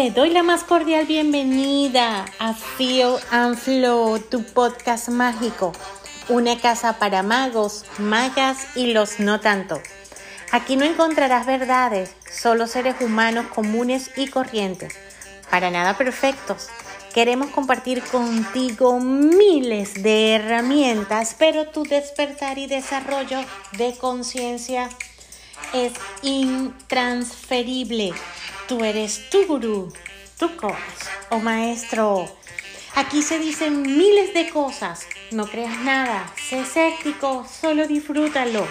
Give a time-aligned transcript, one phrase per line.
[0.00, 5.72] Te doy la más cordial bienvenida a Feel and Flow, tu podcast mágico,
[6.30, 9.78] una casa para magos, magas y los no tanto.
[10.52, 14.94] Aquí no encontrarás verdades, solo seres humanos comunes y corrientes,
[15.50, 16.68] para nada perfectos.
[17.14, 23.40] Queremos compartir contigo miles de herramientas, pero tu despertar y desarrollo
[23.72, 24.88] de conciencia
[25.72, 25.92] es
[26.22, 28.12] intransferible.
[28.68, 29.92] Tú eres tu gurú,
[30.38, 30.76] tu coach
[31.30, 32.30] o maestro.
[32.94, 35.00] Aquí se dicen miles de cosas.
[35.32, 36.32] No creas nada.
[36.48, 38.68] Sé escéptico, solo disfrútalo.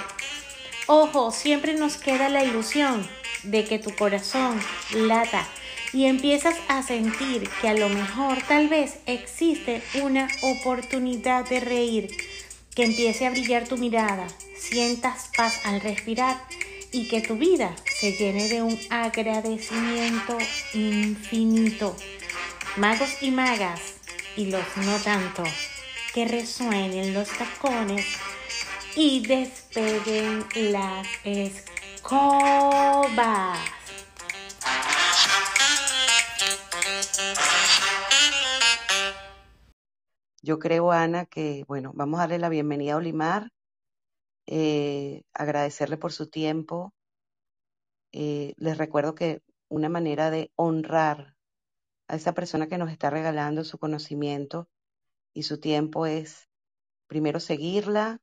[0.87, 3.05] Ojo, siempre nos queda la ilusión
[3.43, 4.57] de que tu corazón
[4.93, 5.45] lata
[5.93, 12.09] y empiezas a sentir que a lo mejor tal vez existe una oportunidad de reír,
[12.75, 16.41] que empiece a brillar tu mirada, sientas paz al respirar
[16.91, 20.37] y que tu vida se llene de un agradecimiento
[20.73, 21.95] infinito.
[22.77, 23.81] Magos y magas
[24.35, 25.43] y los no tanto,
[26.13, 28.05] que resuenen los tacones
[28.95, 32.39] y despeguen las escobas.
[40.41, 43.51] Yo creo, Ana, que, bueno, vamos a darle la bienvenida a Olimar
[44.51, 46.93] eh, agradecerle por su tiempo.
[48.11, 51.35] Eh, les recuerdo que una manera de honrar
[52.07, 54.67] a esa persona que nos está regalando su conocimiento
[55.33, 56.49] y su tiempo es
[57.07, 58.19] primero seguirla,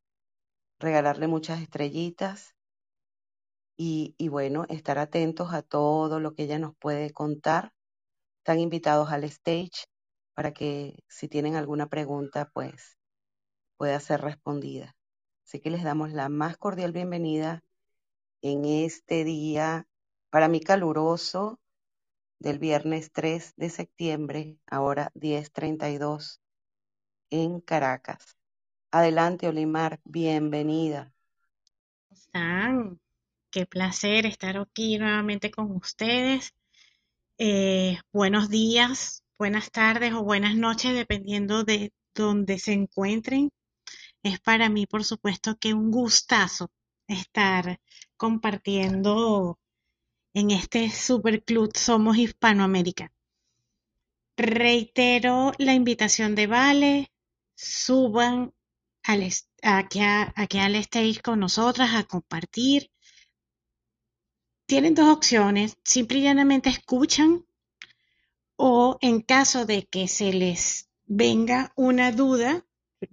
[0.81, 2.57] regalarle muchas estrellitas
[3.77, 7.73] y, y, bueno, estar atentos a todo lo que ella nos puede contar.
[8.39, 9.87] Están invitados al stage
[10.37, 12.99] para que si tienen alguna pregunta, pues
[13.79, 14.95] pueda ser respondida.
[15.47, 17.65] Así que les damos la más cordial bienvenida
[18.43, 19.89] en este día,
[20.29, 21.59] para mí caluroso,
[22.39, 26.43] del viernes 3 de septiembre, ahora 10.32,
[27.31, 28.37] en Caracas.
[28.91, 31.15] Adelante, Olimar, bienvenida.
[32.09, 33.01] ¿Cómo están?
[33.51, 36.55] Qué placer estar aquí nuevamente con ustedes.
[37.39, 43.51] Eh, buenos días, buenas tardes o buenas noches, dependiendo de donde se encuentren.
[44.23, 46.71] Es para mí, por supuesto, que un gustazo
[47.07, 47.81] estar
[48.17, 49.59] compartiendo
[50.33, 53.13] en este superclub Somos Hispanoamérica.
[54.37, 57.13] Reitero la invitación de Vale,
[57.55, 58.53] suban
[59.03, 59.29] al,
[59.63, 62.91] aquí, aquí al stage con nosotras a compartir.
[64.67, 67.46] Tienen dos opciones, simple y llanamente escuchan
[68.57, 72.67] o en caso de que se les venga una duda,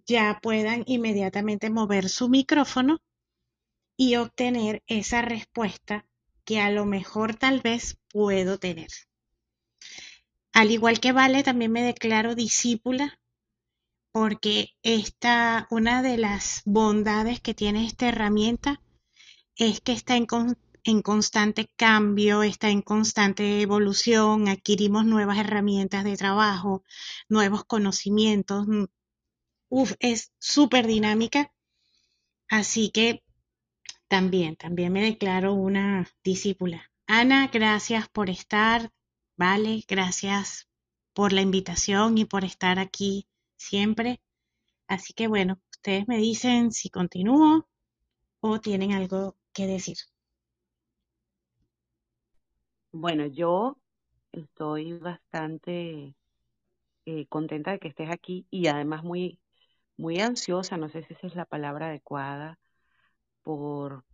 [0.05, 2.99] ya puedan inmediatamente mover su micrófono
[3.97, 6.05] y obtener esa respuesta
[6.45, 8.89] que a lo mejor tal vez puedo tener.
[10.53, 13.19] Al igual que Vale, también me declaro discípula
[14.11, 18.79] porque esta, una de las bondades que tiene esta herramienta
[19.55, 20.27] es que está en,
[20.83, 26.83] en constante cambio, está en constante evolución, adquirimos nuevas herramientas de trabajo,
[27.29, 28.67] nuevos conocimientos,
[29.69, 31.51] uf, es súper dinámica.
[32.49, 33.23] Así que
[34.07, 36.91] también, también me declaro una discípula.
[37.07, 38.91] Ana, gracias por estar.
[39.35, 40.67] Vale, gracias
[41.13, 43.27] por la invitación y por estar aquí
[43.57, 44.21] siempre.
[44.87, 47.67] Así que bueno, ustedes me dicen si continúo
[48.41, 49.97] o tienen algo que decir.
[52.93, 53.77] Bueno, yo
[54.31, 56.15] estoy bastante
[57.05, 59.39] eh, contenta de que estés aquí y además muy
[59.97, 62.59] muy ansiosa, no sé si esa es la palabra adecuada,
[63.43, 64.05] por,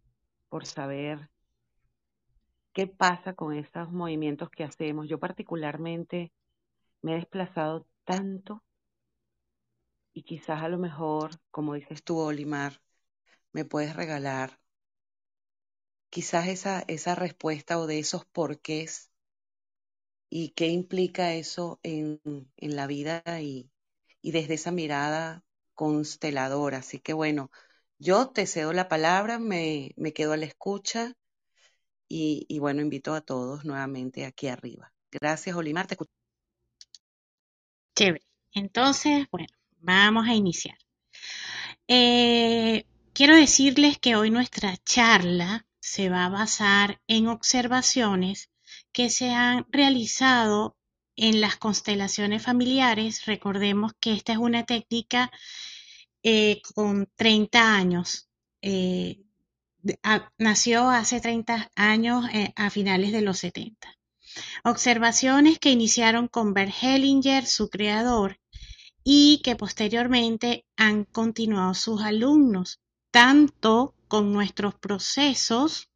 [0.49, 1.29] por saber
[2.73, 5.07] qué pasa con esos movimientos que hacemos.
[5.07, 6.31] Yo particularmente
[7.01, 8.63] me he desplazado tanto
[10.13, 12.79] y quizás a lo mejor, como dices tú, Olimar,
[13.53, 14.59] me puedes regalar
[16.09, 19.11] quizás esa, esa respuesta o de esos porqués
[20.29, 22.21] y qué implica eso en,
[22.57, 23.69] en la vida y,
[24.21, 26.79] y desde esa mirada consteladora.
[26.79, 27.51] Así que bueno,
[27.97, 31.15] yo te cedo la palabra, me, me quedo a la escucha
[32.07, 34.91] y, y, bueno, invito a todos nuevamente aquí arriba.
[35.11, 35.87] Gracias, Olimar.
[35.87, 35.95] Te
[37.95, 38.25] Chévere.
[38.53, 39.47] Entonces, bueno,
[39.81, 40.77] vamos a iniciar.
[41.87, 48.49] Eh, quiero decirles que hoy nuestra charla se va a basar en observaciones
[48.91, 50.77] que se han realizado
[51.15, 53.25] en las constelaciones familiares.
[53.25, 55.31] Recordemos que esta es una técnica
[56.23, 58.29] eh, con 30 años.
[58.61, 59.21] Eh,
[60.37, 63.97] nació hace 30 años eh, a finales de los 70.
[64.63, 68.39] Observaciones que iniciaron con Bert Hellinger, su creador,
[69.03, 72.79] y que posteriormente han continuado sus alumnos,
[73.11, 75.89] tanto con nuestros procesos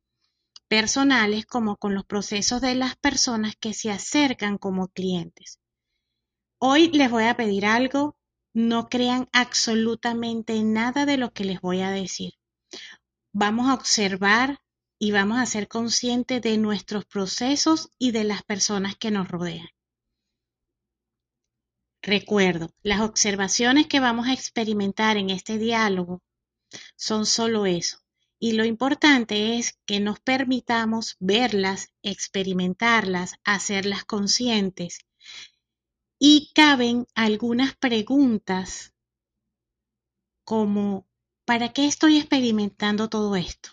[0.68, 5.60] personales como con los procesos de las personas que se acercan como clientes.
[6.60, 8.15] Hoy les voy a pedir algo,
[8.54, 12.33] no crean absolutamente nada de lo que les voy a decir.
[13.33, 14.59] Vamos a observar
[15.00, 19.68] y vamos a ser conscientes de nuestros procesos y de las personas que nos rodean.
[22.01, 26.21] Recuerdo, las observaciones que vamos a experimentar en este diálogo
[26.95, 27.99] son solo eso.
[28.39, 34.99] Y lo importante es que nos permitamos verlas, experimentarlas, hacerlas conscientes.
[36.19, 38.93] Y caben algunas preguntas
[40.43, 41.07] como
[41.45, 43.69] ¿para qué estoy experimentando todo esto?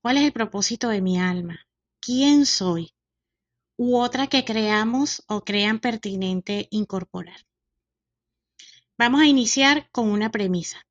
[0.00, 1.66] ¿Cuál es el propósito de mi alma?
[2.00, 2.94] ¿Quién soy?
[3.76, 7.46] U otra que creamos o crean pertinente incorporar.
[8.96, 10.86] Vamos a iniciar con una premisa.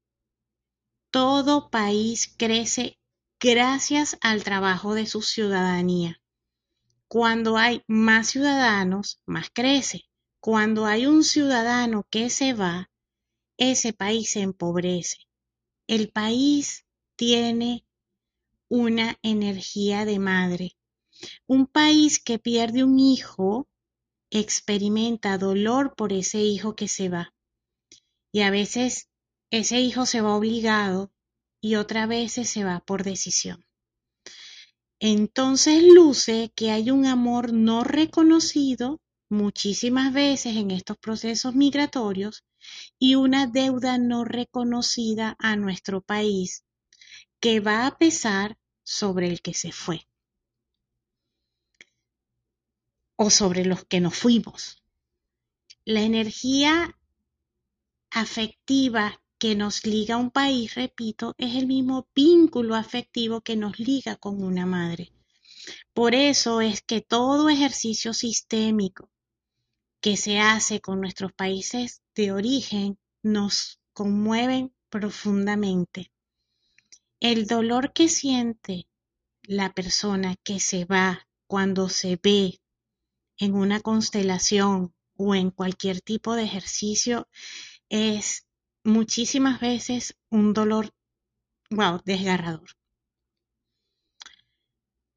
[1.15, 2.99] Todo país crece
[3.39, 6.21] gracias al trabajo de su ciudadanía.
[7.07, 10.01] Cuando hay más ciudadanos, más crece.
[10.41, 12.89] Cuando hay un ciudadano que se va,
[13.55, 15.15] ese país se empobrece.
[15.87, 16.85] El país
[17.15, 17.85] tiene
[18.67, 20.71] una energía de madre.
[21.47, 23.69] Un país que pierde un hijo
[24.31, 27.33] experimenta dolor por ese hijo que se va.
[28.33, 29.07] Y a veces
[29.51, 31.11] ese hijo se va obligado
[31.61, 33.65] y otra vez se va por decisión.
[34.99, 42.43] Entonces luce que hay un amor no reconocido muchísimas veces en estos procesos migratorios
[42.97, 46.63] y una deuda no reconocida a nuestro país
[47.39, 50.07] que va a pesar sobre el que se fue
[53.17, 54.81] o sobre los que nos fuimos.
[55.83, 56.97] La energía
[58.11, 63.77] afectiva que nos liga a un país, repito, es el mismo vínculo afectivo que nos
[63.77, 65.11] liga con una madre.
[65.93, 69.07] Por eso es que todo ejercicio sistémico
[70.01, 76.11] que se hace con nuestros países de origen nos conmueven profundamente.
[77.19, 78.87] El dolor que siente
[79.43, 82.61] la persona que se va cuando se ve
[83.37, 87.27] en una constelación o en cualquier tipo de ejercicio
[87.89, 88.44] es
[88.85, 90.91] muchísimas veces un dolor,
[91.71, 92.69] wow, desgarrador.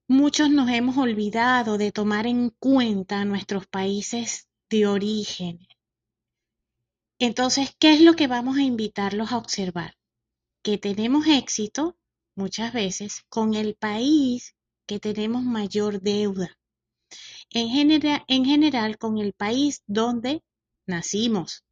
[0.09, 5.69] Muchos nos hemos olvidado de tomar en cuenta nuestros países de origen.
[7.19, 9.99] Entonces, ¿qué es lo que vamos a invitarlos a observar?
[10.62, 11.99] Que tenemos éxito
[12.35, 14.55] muchas veces con el país
[14.87, 16.56] que tenemos mayor deuda.
[17.50, 20.43] En, en general con el país donde
[20.87, 21.65] nacimos,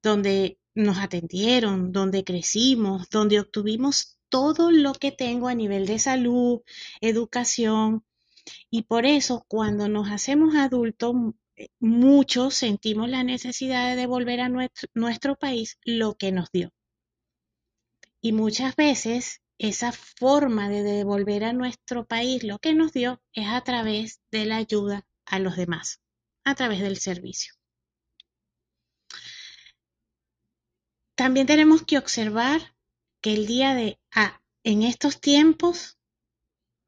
[0.00, 6.60] donde nos atendieron, donde crecimos, donde obtuvimos todo lo que tengo a nivel de salud,
[7.00, 8.04] educación.
[8.70, 11.14] Y por eso cuando nos hacemos adultos,
[11.78, 16.72] muchos sentimos la necesidad de devolver a nuestro, nuestro país lo que nos dio.
[18.22, 23.46] Y muchas veces esa forma de devolver a nuestro país lo que nos dio es
[23.48, 26.00] a través de la ayuda a los demás,
[26.44, 27.59] a través del servicio.
[31.20, 32.74] También tenemos que observar
[33.20, 35.98] que el día de ah, en estos tiempos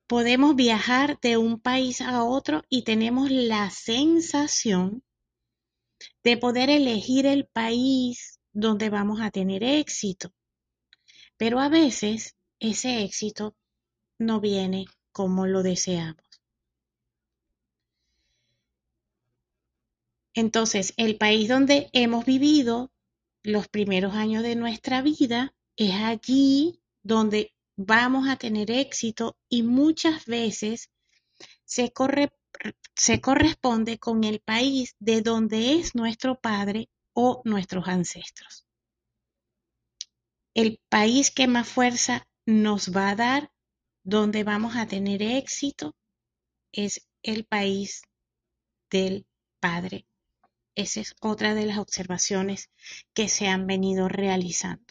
[0.07, 5.05] podemos viajar de un país a otro y tenemos la sensación
[6.25, 10.33] de poder elegir el país donde vamos a tener éxito.
[11.37, 13.55] Pero a veces ese éxito
[14.19, 16.25] no viene como lo deseamos.
[20.33, 22.92] Entonces, el país donde hemos vivido
[23.43, 30.27] los primeros años de nuestra vida, es allí donde vamos a tener éxito y muchas
[30.27, 30.91] veces
[31.65, 31.93] se,
[32.95, 38.67] se corresponde con el país de donde es nuestro padre o nuestros ancestros.
[40.55, 43.53] El país que más fuerza nos va a dar,
[44.05, 45.97] donde vamos a tener éxito,
[46.73, 48.03] es el país
[48.91, 49.27] del
[49.61, 50.07] padre
[50.75, 52.71] esa es otra de las observaciones
[53.15, 54.85] que se han venido realizando.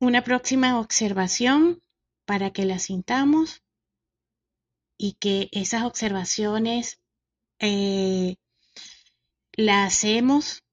[0.00, 1.80] Una próxima observación
[2.24, 3.62] para que la sintamos
[4.98, 7.00] y que esas observaciones
[7.58, 8.36] eh,
[9.52, 10.64] las hacemos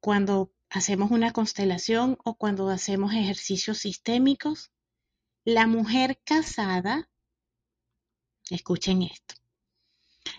[0.00, 4.70] cuando hacemos una constelación o cuando hacemos ejercicios sistémicos,
[5.44, 7.08] la mujer casada,
[8.50, 9.34] escuchen esto,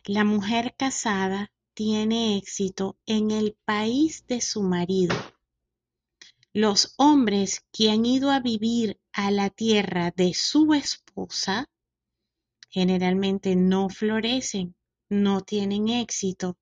[0.05, 5.15] la mujer casada tiene éxito en el país de su marido.
[6.53, 11.69] Los hombres que han ido a vivir a la tierra de su esposa
[12.69, 14.75] generalmente no florecen,
[15.09, 16.57] no tienen éxito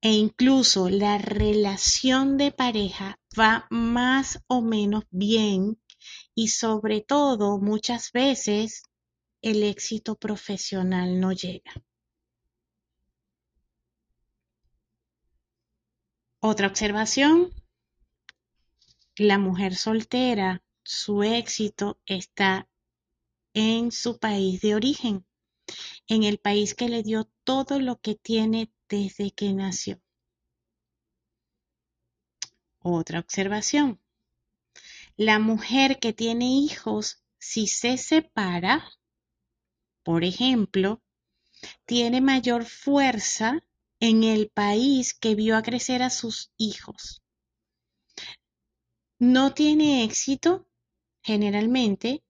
[0.00, 5.80] e incluso la relación de pareja va más o menos bien
[6.34, 8.82] y sobre todo muchas veces
[9.42, 11.72] el éxito profesional no llega.
[16.44, 17.52] Otra observación,
[19.14, 22.68] la mujer soltera, su éxito está
[23.54, 25.24] en su país de origen,
[26.08, 30.00] en el país que le dio todo lo que tiene desde que nació.
[32.80, 34.00] Otra observación.
[35.16, 38.90] La mujer que tiene hijos, si se separa,
[40.02, 41.00] por ejemplo,
[41.86, 43.62] tiene mayor fuerza
[44.02, 47.22] en el país que vio a crecer a sus hijos.
[49.20, 50.66] No tiene éxito
[51.22, 52.24] generalmente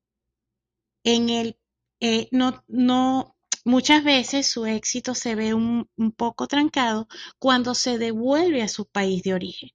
[1.03, 1.59] en el
[2.01, 7.97] eh, no, no, muchas veces su éxito se ve un, un poco trancado cuando se
[7.97, 9.71] devuelve a su país de origen.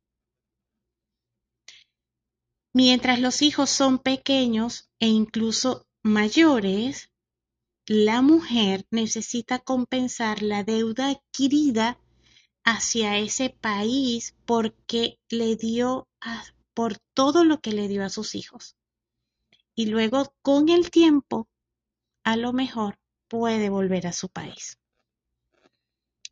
[2.73, 7.09] Mientras los hijos son pequeños e incluso mayores,
[7.89, 11.97] la mujer necesita compensar la deuda adquirida
[12.65, 16.09] hacia ese país porque le dio
[16.73, 18.75] por todo lo que le dio a sus hijos.
[19.73, 21.47] Y luego con el tiempo,
[22.25, 24.77] a lo mejor puede volver a su país.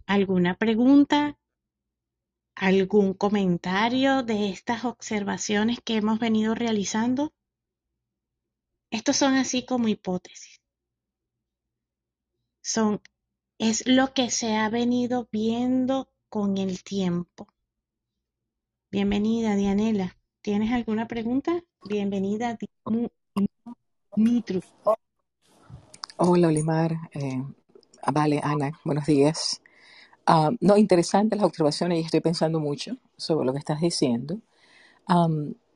[0.06, 1.38] ¿Alguna pregunta?
[2.56, 7.34] ¿Algún comentario de estas observaciones que hemos venido realizando?
[8.92, 10.60] Estos son así como hipótesis
[12.66, 13.00] son,
[13.60, 17.48] es lo que se ha venido viendo con el tiempo.
[18.92, 20.18] Bienvenida, Dianela.
[20.42, 21.64] ¿Tienes alguna pregunta?
[21.88, 22.58] Bienvenida,
[24.16, 24.66] Mitrus.
[26.18, 26.96] Hola, Olimar.
[27.14, 27.44] Eh,
[28.12, 29.62] vale, Ana, buenos días.
[30.26, 34.40] Ah, no, interesante las observaciones y estoy pensando mucho sobre lo que estás diciendo.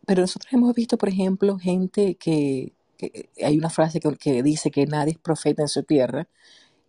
[0.08, 2.74] pero nosotros hemos visto, por ejemplo, gente que,
[3.44, 6.28] hay una frase que, que, dice que nadie es profeta en su tierra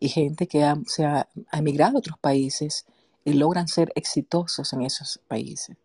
[0.01, 2.87] y gente que se ha, emigrado a otros países
[3.25, 5.77] y logran ser exitosos en esos países.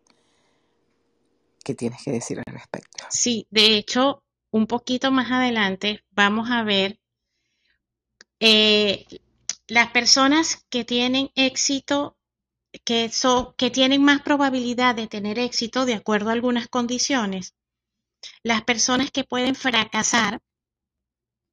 [1.62, 3.04] ¿Qué tienes que decir al respecto?
[3.10, 6.98] Sí, de hecho, un poquito más adelante vamos a ver
[8.40, 9.04] eh,
[9.66, 12.16] las personas que tienen éxito,
[12.84, 17.54] que, son, que tienen más probabilidad de tener éxito de acuerdo a algunas condiciones,
[18.42, 20.40] las personas que pueden fracasar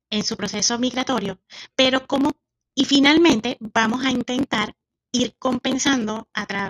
[0.10, 1.42] en su proceso migratorio,
[1.76, 2.32] pero cómo
[2.76, 4.76] y finalmente vamos a intentar
[5.12, 6.28] ir compensando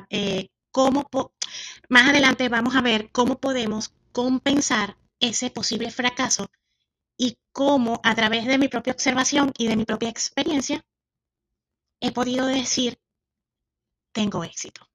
[0.09, 1.09] eh, cómo
[1.89, 6.49] más adelante vamos a ver cómo podemos compensar ese posible fracaso
[7.17, 10.85] y cómo a través de mi propia observación y de mi propia experiencia
[12.01, 12.99] he podido decir
[14.11, 14.87] tengo éxito.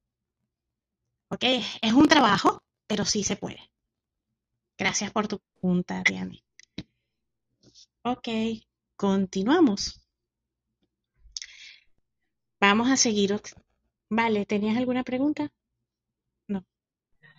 [1.30, 1.42] ¿Ok?
[1.82, 3.70] Es un trabajo, pero sí se puede.
[4.78, 6.42] Gracias por tu pregunta, Diane.
[8.02, 8.28] Ok,
[8.96, 10.00] continuamos.
[12.60, 13.40] Vamos a seguir.
[14.10, 15.52] Vale, ¿tenías alguna pregunta?
[16.48, 16.64] No.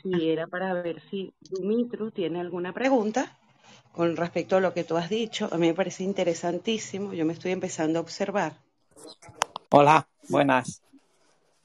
[0.02, 0.18] Sí, ah.
[0.22, 3.38] era para ver si Dumitru tiene alguna pregunta
[3.92, 5.50] con respecto a lo que tú has dicho.
[5.52, 7.14] A mí me parece interesantísimo.
[7.14, 8.54] Yo me estoy empezando a observar.
[9.72, 10.82] Hola, buenas.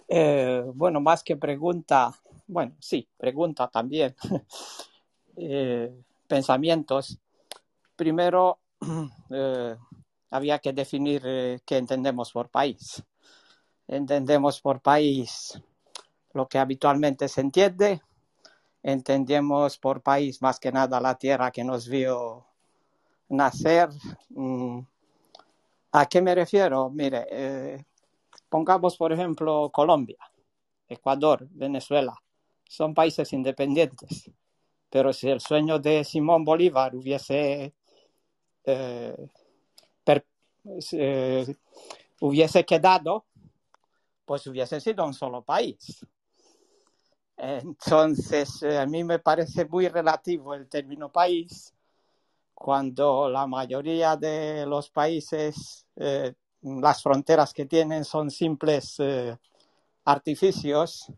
[0.09, 2.13] Eh, bueno, más que pregunta,
[2.49, 4.15] bueno, sí, pregunta también.
[5.37, 5.93] Eh,
[6.29, 7.19] pensamientos.
[7.97, 8.61] Primero,
[9.31, 9.75] eh,
[10.31, 11.23] había que definir
[11.67, 13.03] qué entendemos por país
[13.89, 15.61] entendemos por país
[16.33, 18.03] lo que habitualmente se entiende,
[18.83, 22.45] entendemos por país más que nada la tierra que nos vio
[23.29, 23.89] nacer.
[24.31, 24.81] Mm,
[25.93, 26.91] ¿A qué me refiero?
[26.91, 27.85] Mire, eh,
[28.49, 30.19] pongamos por ejemplo Colombia,
[30.89, 32.15] Ecuador, Venezuela,
[32.69, 34.31] son países independientes,
[34.91, 37.75] pero si el sueño de Simón Bolívar hubiese,
[38.65, 39.29] eh,
[40.93, 41.57] eh,
[42.21, 43.25] hubiese quedado,
[44.25, 46.05] pues hubiese sido un solo país.
[47.37, 51.75] Entonces, eh, a mí me parece muy relativo el término país
[52.55, 59.37] cuando la mayoría de los países, eh, las fronteras que tienen son simples eh,
[60.05, 61.13] artificios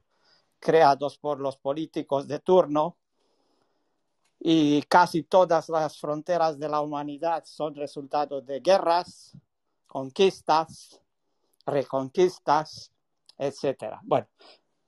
[0.58, 2.96] creados por los políticos de turno
[4.40, 9.36] y casi todas las fronteras de la humanidad son resultado de guerras,
[9.86, 11.00] conquistas,
[11.64, 12.92] reconquistas,
[13.38, 14.00] etcétera.
[14.02, 14.26] Bueno,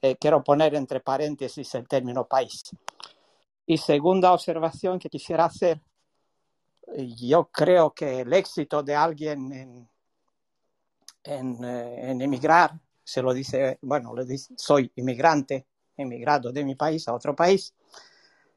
[0.00, 2.62] eh, quiero poner entre paréntesis el término país.
[3.66, 5.80] Y segunda observación que quisiera hacer,
[6.96, 9.88] yo creo que el éxito de alguien
[11.24, 17.08] en, eh, emigrar, se lo dice, bueno, le dice, soy inmigrante, emigrado de mi país
[17.08, 17.74] a otro país,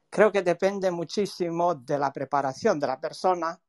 [0.09, 3.59] creo que depende muchísimo de la preparación de la persona,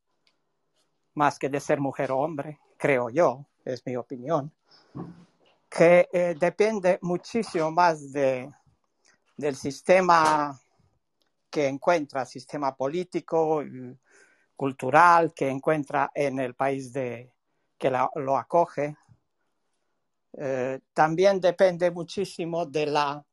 [1.14, 4.52] más que de ser mujer o hombre, creo yo, es mi opinión,
[5.76, 8.50] que eh, depende muchísimo más de,
[9.36, 10.58] del sistema
[11.50, 13.62] que encuentra, sistema político,
[14.54, 17.32] cultural que encuentra en el país de,
[17.78, 18.96] que lo acoge.
[20.34, 23.24] Eh, también depende muchísimo de la,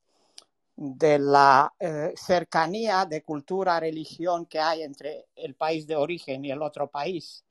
[0.76, 6.52] de la eh, cercanía de cultura, religión que hay entre el país de origen y
[6.52, 7.44] el otro país.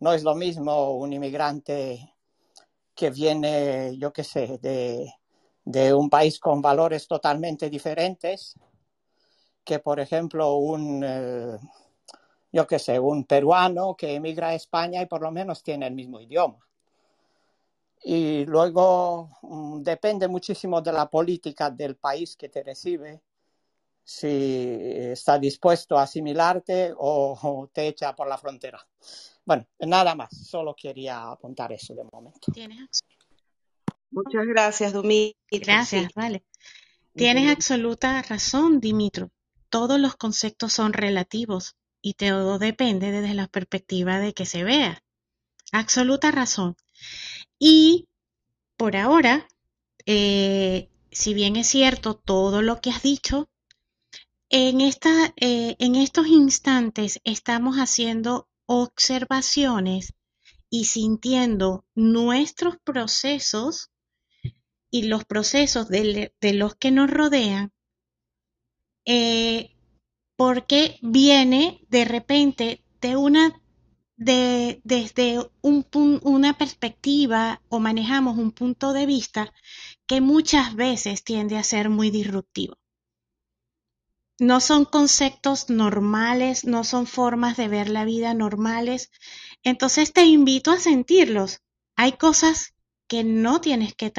[0.00, 2.13] No es lo mismo un inmigrante
[2.94, 5.12] que viene, yo qué sé, de,
[5.64, 8.54] de un país con valores totalmente diferentes
[9.64, 11.58] que, por ejemplo, un, eh,
[12.52, 15.94] yo qué sé, un peruano que emigra a España y por lo menos tiene el
[15.94, 16.58] mismo idioma.
[18.04, 23.22] Y luego mm, depende muchísimo de la política del país que te recibe,
[24.04, 24.82] si
[25.12, 28.86] está dispuesto a asimilarte o, o te echa por la frontera.
[29.46, 32.50] Bueno, nada más, solo quería apuntar eso de momento.
[32.52, 33.00] Tienes,
[34.10, 35.34] Muchas gracias, Dumitru.
[35.50, 36.08] gracias, Sí.
[36.14, 36.44] vale.
[37.14, 39.30] Tienes absoluta razón, Dimitro.
[39.68, 45.02] Todos los conceptos son relativos y todo depende desde la perspectiva de que se vea.
[45.72, 46.76] Absoluta razón.
[47.58, 48.08] Y
[48.76, 49.46] por ahora,
[50.06, 53.48] eh, si bien es cierto todo lo que has dicho,
[54.48, 60.14] en, esta, eh, en estos instantes estamos haciendo observaciones
[60.70, 63.90] y sintiendo nuestros procesos
[64.90, 67.72] y los procesos de, los que nos rodean,
[69.04, 69.76] eh,
[70.36, 73.60] porque viene de repente de una
[74.16, 75.86] de, desde un,
[76.22, 79.52] una perspectiva o manejamos un punto de vista
[80.06, 82.76] que muchas veces tiende a ser muy disruptivo.
[84.40, 89.10] No son conceptos normales, no son formas de ver la vida normales.
[89.62, 91.60] Entonces te invito a sentirlos.
[91.94, 92.74] Hay cosas
[93.06, 94.12] que no tienes que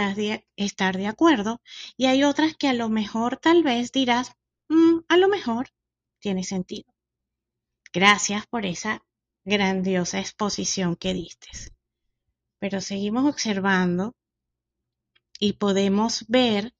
[0.55, 1.61] estar de acuerdo
[1.97, 4.31] y hay otras que a lo mejor tal vez dirás,
[4.69, 5.69] mm, a lo mejor
[6.19, 6.93] tiene sentido.
[7.91, 9.03] Gracias por esa
[9.43, 11.49] grandiosa exposición que diste.
[12.59, 14.15] Pero seguimos observando
[15.39, 16.73] y podemos ver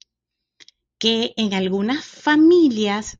[0.98, 3.18] que en algunas familias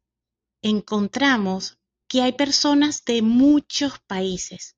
[0.66, 4.76] encontramos que hay personas de muchos países.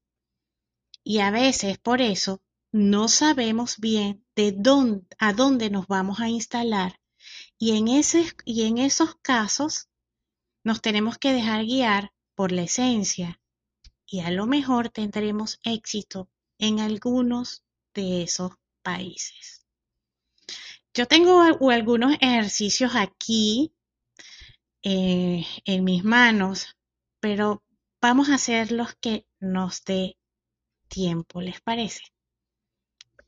[1.03, 6.29] Y a veces por eso no sabemos bien de dónde, a dónde nos vamos a
[6.29, 7.01] instalar.
[7.59, 9.89] Y en, ese, y en esos casos
[10.63, 13.41] nos tenemos que dejar guiar por la esencia.
[14.07, 19.67] Y a lo mejor tendremos éxito en algunos de esos países.
[20.93, 23.73] Yo tengo algunos ejercicios aquí
[24.83, 26.77] eh, en mis manos,
[27.21, 27.63] pero
[28.01, 30.17] vamos a hacer los que nos dé
[30.89, 32.03] tiempo, ¿les parece?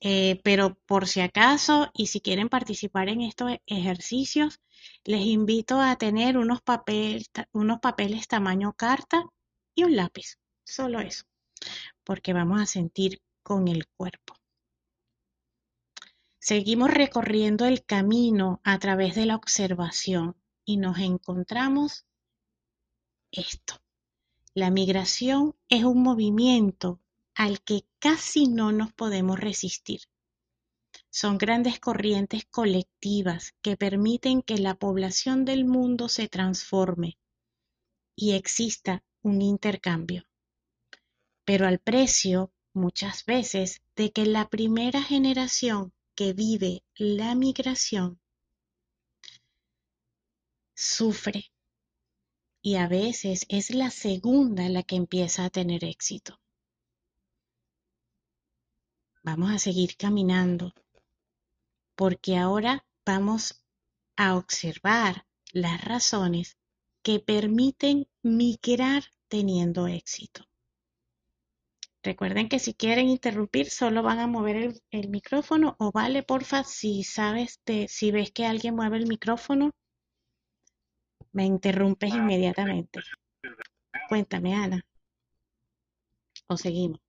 [0.00, 4.60] Eh, pero por si acaso, y si quieren participar en estos ejercicios,
[5.04, 9.24] les invito a tener unos, papel, unos papeles tamaño carta
[9.74, 10.38] y un lápiz.
[10.64, 11.24] Solo eso,
[12.04, 14.36] porque vamos a sentir con el cuerpo.
[16.38, 22.06] Seguimos recorriendo el camino a través de la observación y nos encontramos
[23.32, 23.82] esto.
[24.54, 27.00] La migración es un movimiento
[27.34, 30.00] al que casi no nos podemos resistir.
[31.10, 37.18] Son grandes corrientes colectivas que permiten que la población del mundo se transforme
[38.16, 40.24] y exista un intercambio
[41.50, 48.20] pero al precio, muchas veces, de que la primera generación que vive la migración
[50.80, 51.52] sufre
[52.62, 56.40] y a veces es la segunda la que empieza a tener éxito.
[59.22, 60.72] Vamos a seguir caminando
[61.94, 63.62] porque ahora vamos
[64.16, 66.56] a observar las razones
[67.02, 70.46] que permiten migrar teniendo éxito.
[72.02, 77.04] Recuerden que si quieren interrumpir, solo van a mover el, micrófono o vale, porfa, si
[77.04, 79.72] sabes de, si ves que alguien mueve el micrófono,
[81.32, 83.00] me interrumpes inmediatamente.
[84.08, 84.84] Cuéntame, Ana.
[86.46, 87.00] O seguimos.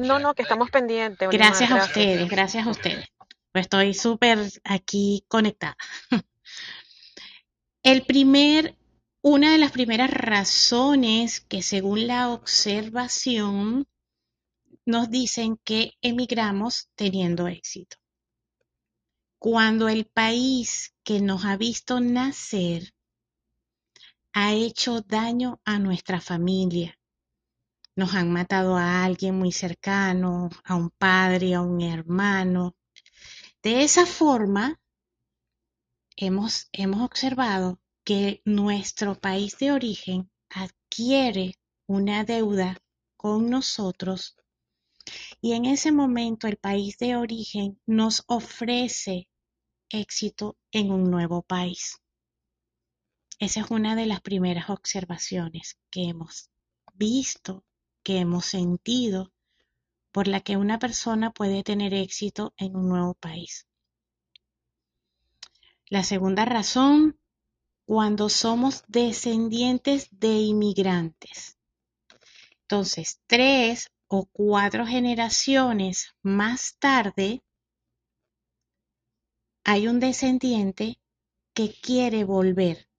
[0.00, 1.28] No, no, que estamos pendientes.
[1.30, 3.06] Gracias a ustedes, gracias a ustedes.
[3.54, 5.76] Estoy súper aquí conectada.
[7.82, 8.76] El primer,
[9.22, 13.86] una de las primeras razones que según la observación
[14.84, 17.96] nos dicen que emigramos teniendo éxito.
[19.38, 22.92] Cuando el país que nos ha visto nacer
[24.32, 26.98] ha hecho daño a nuestra familia,
[27.96, 32.74] nos han matado a alguien muy cercano, a un padre, a un hermano.
[33.62, 34.80] De esa forma,
[36.16, 42.78] hemos, hemos observado que nuestro país de origen adquiere una deuda
[43.16, 44.36] con nosotros
[45.40, 49.28] y en ese momento el país de origen nos ofrece
[49.88, 52.00] éxito en un nuevo país.
[53.40, 56.50] Esa es una de las primeras observaciones que hemos
[56.92, 57.64] visto,
[58.02, 59.32] que hemos sentido,
[60.12, 63.66] por la que una persona puede tener éxito en un nuevo país.
[65.86, 67.18] La segunda razón,
[67.86, 71.58] cuando somos descendientes de inmigrantes.
[72.60, 77.42] Entonces, tres o cuatro generaciones más tarde,
[79.64, 81.00] hay un descendiente
[81.54, 82.89] que quiere volver.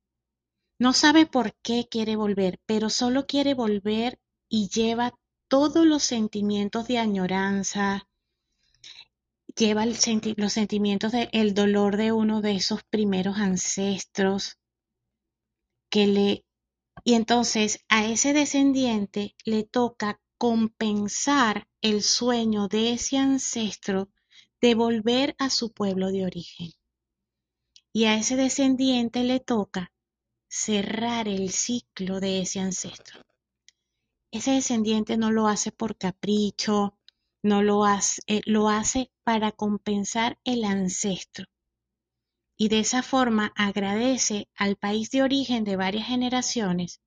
[0.82, 5.14] No sabe por qué quiere volver, pero solo quiere volver y lleva
[5.48, 8.10] todos los sentimientos de añoranza,
[9.56, 14.58] lleva los sentimientos del el dolor de uno de esos primeros ancestros
[15.92, 16.46] que le
[17.04, 24.10] y entonces a ese descendiente le toca compensar el sueño de ese ancestro
[24.60, 26.72] de volver a su pueblo de origen.
[27.94, 29.92] Y a ese descendiente le toca
[30.54, 33.22] cerrar el ciclo de ese ancestro.
[34.32, 36.98] Ese descendiente no lo hace por capricho,
[37.42, 41.46] no lo hace, eh, lo hace para compensar el ancestro.
[42.58, 47.00] Y de esa forma agradece al país de origen de varias generaciones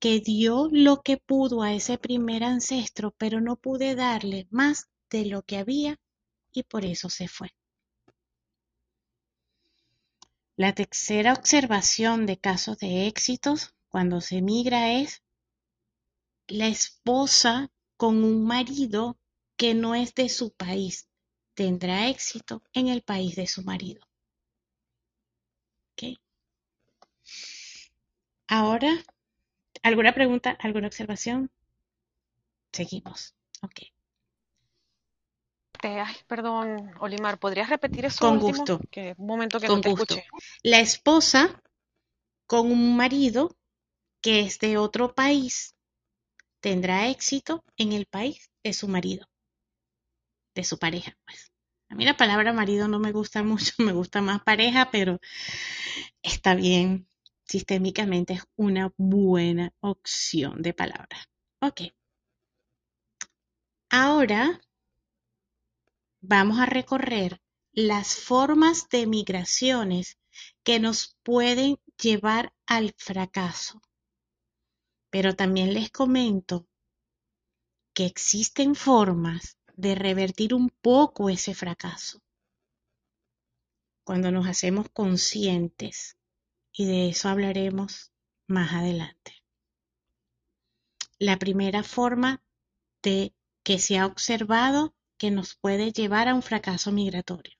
[0.00, 5.26] que dio lo que pudo a ese primer ancestro, pero no pude darle más de
[5.26, 6.00] lo que había
[6.52, 7.50] y por eso se fue.
[10.62, 15.20] La tercera observación de casos de éxitos cuando se migra es
[16.46, 19.18] la esposa con un marido
[19.56, 21.08] que no es de su país
[21.54, 24.06] tendrá éxito en el país de su marido.
[25.94, 26.20] ¿Okay?
[28.46, 29.02] Ahora,
[29.82, 31.50] ¿alguna pregunta, alguna observación?
[32.70, 33.34] Seguimos.
[33.62, 33.91] Ok.
[35.82, 38.64] Ay, perdón, Olimar, ¿podrías repetir eso Con último?
[38.64, 38.80] gusto.
[38.90, 40.14] Que un momento que Con no te gusto.
[40.14, 40.24] escuché.
[40.62, 41.60] La esposa
[42.46, 43.56] con un marido
[44.22, 45.74] que es de otro país
[46.60, 49.26] tendrá éxito en el país de su marido,
[50.54, 51.52] de su pareja, pues.
[51.90, 55.20] A mí la palabra marido no me gusta mucho, me gusta más pareja, pero
[56.22, 57.08] está bien.
[57.44, 61.18] Sistémicamente es una buena opción de palabra.
[61.60, 61.82] Ok.
[63.90, 64.60] Ahora
[66.22, 70.18] vamos a recorrer las formas de migraciones
[70.62, 73.82] que nos pueden llevar al fracaso.
[75.10, 76.66] Pero también les comento
[77.92, 82.22] que existen formas de revertir un poco ese fracaso
[84.04, 86.16] cuando nos hacemos conscientes
[86.72, 88.12] y de eso hablaremos
[88.46, 89.32] más adelante.
[91.18, 92.42] La primera forma
[93.02, 97.56] de que se ha observado que nos puede llevar a un fracaso migratorio.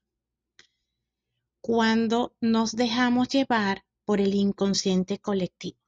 [1.61, 5.79] Cuando nos dejamos llevar por el inconsciente colectivo.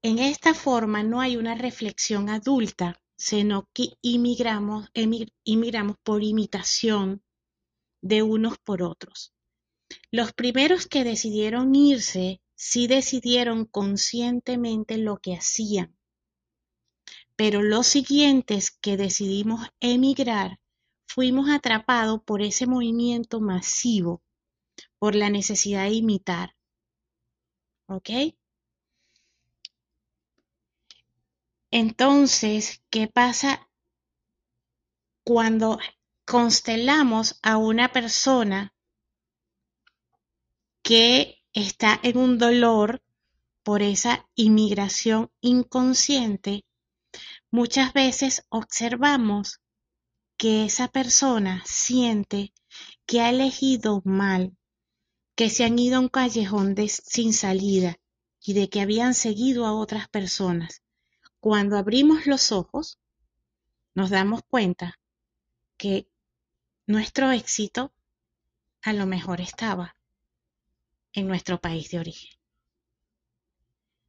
[0.00, 4.88] En esta forma no hay una reflexión adulta, sino que inmigramos,
[5.44, 7.22] inmigramos por imitación
[8.00, 9.34] de unos por otros.
[10.10, 15.94] Los primeros que decidieron irse sí decidieron conscientemente lo que hacían,
[17.36, 20.60] pero los siguientes que decidimos emigrar
[21.06, 24.22] fuimos atrapados por ese movimiento masivo,
[24.98, 26.56] por la necesidad de imitar.
[27.86, 28.10] ¿Ok?
[31.70, 33.68] Entonces, ¿qué pasa
[35.24, 35.78] cuando
[36.24, 38.74] constelamos a una persona
[40.82, 43.02] que está en un dolor
[43.64, 46.64] por esa inmigración inconsciente?
[47.54, 49.60] Muchas veces observamos
[50.36, 52.52] que esa persona siente
[53.06, 54.56] que ha elegido mal,
[55.36, 58.00] que se han ido a un callejón sin salida
[58.40, 60.82] y de que habían seguido a otras personas.
[61.38, 62.98] Cuando abrimos los ojos,
[63.94, 64.98] nos damos cuenta
[65.76, 66.08] que
[66.88, 67.94] nuestro éxito
[68.82, 69.96] a lo mejor estaba
[71.12, 72.36] en nuestro país de origen,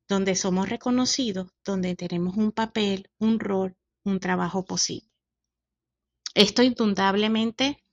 [0.07, 5.09] donde somos reconocidos, donde tenemos un papel, un rol, un trabajo posible.
[6.33, 7.83] Esto indudablemente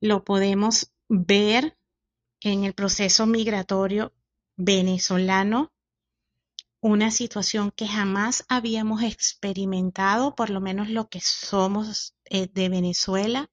[0.00, 1.76] lo podemos ver
[2.40, 4.12] en el proceso migratorio
[4.56, 5.72] venezolano,
[6.80, 13.50] una situación que jamás habíamos experimentado, por lo menos lo que somos eh, de Venezuela.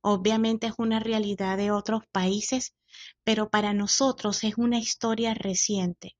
[0.00, 2.74] Obviamente es una realidad de otros países,
[3.22, 6.16] pero para nosotros es una historia reciente.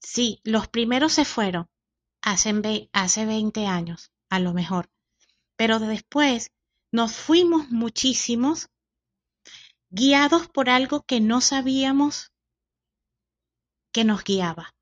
[0.00, 1.68] Sí, los primeros se fueron
[2.22, 4.90] hace, hace 20 años, a lo mejor,
[5.56, 6.52] pero después
[6.92, 8.70] nos fuimos muchísimos
[9.90, 12.32] guiados por algo que no sabíamos
[13.92, 14.74] que nos guiaba.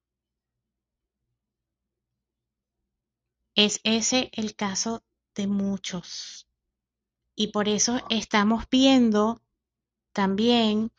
[3.54, 6.48] Es ese el caso de muchos.
[7.36, 9.40] Y por eso estamos viendo
[10.12, 10.92] también,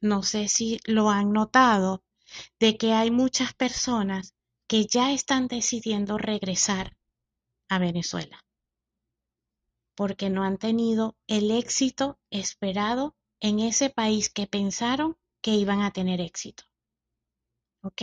[0.00, 2.04] no sé si lo han notado,
[2.60, 4.34] de que hay muchas personas
[4.66, 6.96] que ya están decidiendo regresar
[7.68, 8.46] a Venezuela
[9.96, 15.90] porque no han tenido el éxito esperado en ese país que pensaron que iban a
[15.90, 16.64] tener éxito.
[17.82, 18.02] ¿Ok?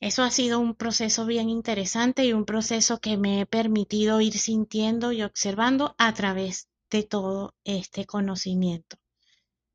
[0.00, 4.38] Eso ha sido un proceso bien interesante y un proceso que me he permitido ir
[4.38, 8.96] sintiendo y observando a través de todo este conocimiento.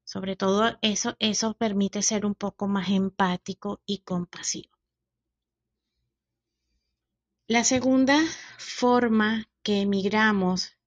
[0.05, 4.71] Sobre todo eso, eso permite ser un poco más empático y compasivo.
[7.47, 8.23] La segunda
[8.57, 10.77] forma que emigramos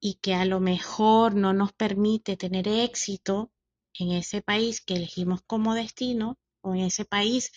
[0.00, 3.50] y que a lo mejor no nos permite tener éxito
[3.94, 7.52] en ese país que elegimos como destino o en ese país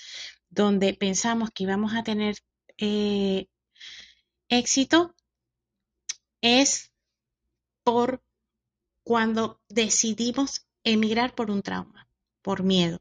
[0.50, 2.38] donde pensamos que íbamos a tener
[2.78, 3.48] eh,
[4.50, 5.16] éxito
[6.42, 6.92] es
[7.84, 8.24] por
[9.04, 12.08] cuando decidimos emigrar por un trauma,
[12.42, 13.00] por miedo.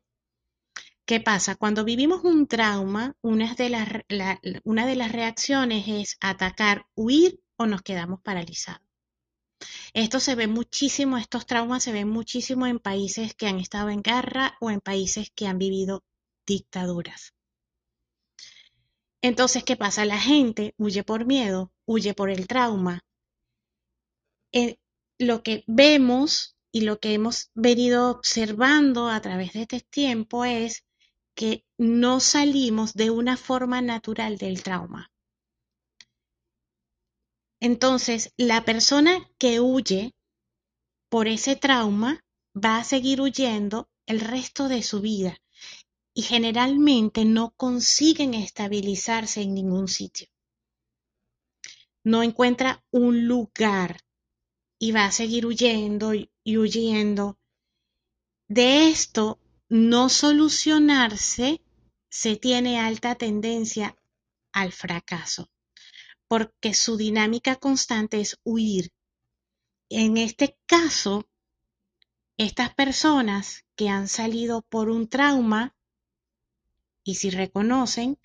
[1.04, 1.56] ¿Qué pasa?
[1.56, 3.88] Cuando vivimos un trauma, una de las,
[4.64, 8.86] una de las reacciones es atacar, huir o nos quedamos paralizados.
[9.92, 14.02] Esto se ve muchísimo, estos traumas se ven muchísimo en países que han estado en
[14.02, 16.04] guerra o en países que han vivido
[16.46, 17.34] dictaduras.
[19.22, 20.04] Entonces, ¿qué pasa?
[20.04, 23.04] La gente huye por miedo, huye por el trauma.
[24.52, 24.76] Eh,
[25.18, 30.84] lo que vemos y lo que hemos venido observando a través de este tiempo es
[31.34, 35.10] que no salimos de una forma natural del trauma.
[37.60, 40.14] Entonces, la persona que huye
[41.10, 42.24] por ese trauma
[42.56, 45.36] va a seguir huyendo el resto de su vida
[46.14, 50.28] y generalmente no consiguen estabilizarse en ningún sitio.
[52.04, 54.00] No encuentra un lugar
[54.78, 56.12] y va a seguir huyendo
[56.44, 57.38] y huyendo.
[58.48, 61.62] De esto no solucionarse
[62.08, 63.96] se tiene alta tendencia
[64.52, 65.50] al fracaso
[66.30, 68.92] porque su dinámica constante es huir.
[69.88, 71.28] En este caso,
[72.36, 75.74] estas personas que han salido por un trauma,
[77.02, 78.16] y si reconocen,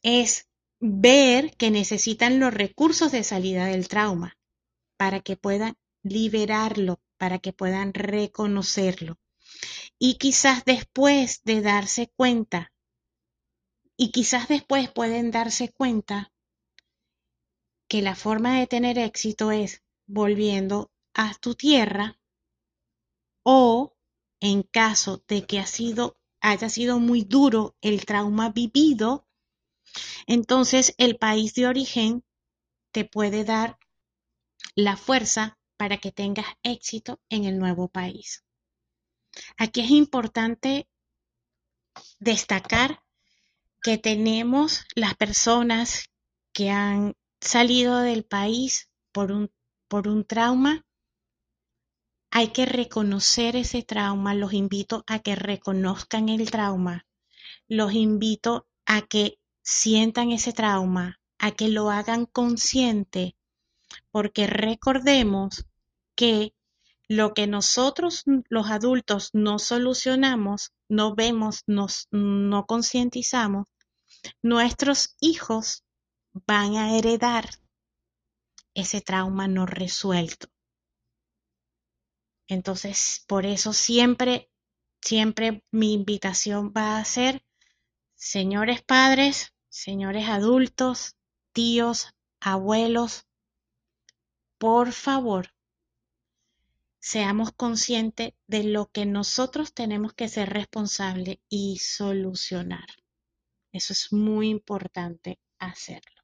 [0.00, 0.48] es
[0.80, 4.38] ver que necesitan los recursos de salida del trauma
[4.96, 9.18] para que puedan liberarlo, para que puedan reconocerlo.
[9.98, 12.72] Y quizás después de darse cuenta,
[13.96, 16.32] y quizás después pueden darse cuenta
[17.86, 22.18] que la forma de tener éxito es volviendo a tu tierra
[23.42, 23.94] o
[24.40, 29.28] en caso de que ha sido, haya sido muy duro el trauma vivido,
[30.26, 32.24] entonces el país de origen
[32.92, 33.78] te puede dar
[34.74, 38.44] la fuerza para que tengas éxito en el nuevo país.
[39.56, 40.86] Aquí es importante
[42.18, 43.02] destacar
[43.82, 46.10] que tenemos las personas
[46.52, 49.50] que han salido del país por un,
[49.88, 50.84] por un trauma,
[52.30, 54.34] hay que reconocer ese trauma.
[54.34, 57.06] Los invito a que reconozcan el trauma.
[57.68, 63.34] Los invito a que sientan ese trauma, a que lo hagan consciente,
[64.10, 65.69] porque recordemos
[66.20, 66.54] que
[67.08, 73.68] lo que nosotros los adultos no solucionamos, no vemos, nos, no concientizamos,
[74.42, 75.82] nuestros hijos
[76.46, 77.48] van a heredar
[78.74, 80.48] ese trauma no resuelto.
[82.48, 84.50] Entonces, por eso siempre,
[85.00, 87.42] siempre mi invitación va a ser,
[88.14, 91.16] señores padres, señores adultos,
[91.54, 93.26] tíos, abuelos,
[94.58, 95.54] por favor,
[97.00, 102.86] seamos conscientes de lo que nosotros tenemos que ser responsables y solucionar.
[103.72, 106.20] Eso es muy importante hacerlo.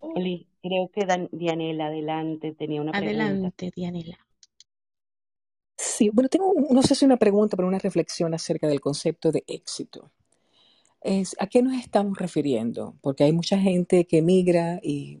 [0.00, 3.24] Oli, creo que Dianela, adelante, tenía una pregunta.
[3.24, 4.18] Adelante, Dianela.
[5.76, 9.44] Sí, bueno, tengo, no sé si una pregunta, pero una reflexión acerca del concepto de
[9.46, 10.10] éxito.
[11.00, 12.96] Es, ¿A qué nos estamos refiriendo?
[13.00, 15.20] Porque hay mucha gente que emigra y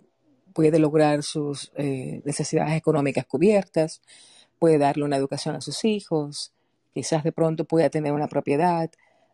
[0.54, 4.00] puede lograr sus eh, necesidades económicas cubiertas,
[4.58, 6.52] puede darle una educación a sus hijos,
[6.94, 8.90] quizás de pronto pueda tener una propiedad,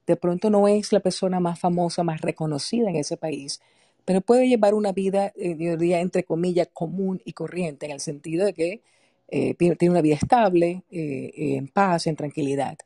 [0.07, 3.61] de pronto no es la persona más famosa, más reconocida en ese país,
[4.05, 8.01] pero puede llevar una vida, eh, yo diría, entre comillas, común y corriente, en el
[8.01, 8.83] sentido de que
[9.29, 12.77] eh, tiene una vida estable, en paz, en tranquilidad.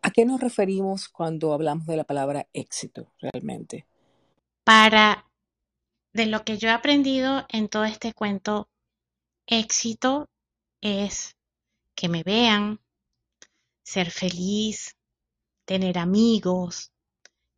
[0.00, 3.84] ¿A qué nos referimos cuando hablamos de la palabra éxito realmente?
[4.64, 5.25] Para
[6.16, 8.70] de lo que yo he aprendido en todo este cuento,
[9.46, 10.28] éxito
[10.80, 11.36] es
[11.94, 12.80] que me vean,
[13.84, 14.96] ser feliz,
[15.66, 16.90] tener amigos,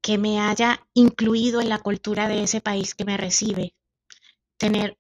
[0.03, 3.75] que me haya incluido en la cultura de ese país que me recibe,
[4.57, 4.99] tener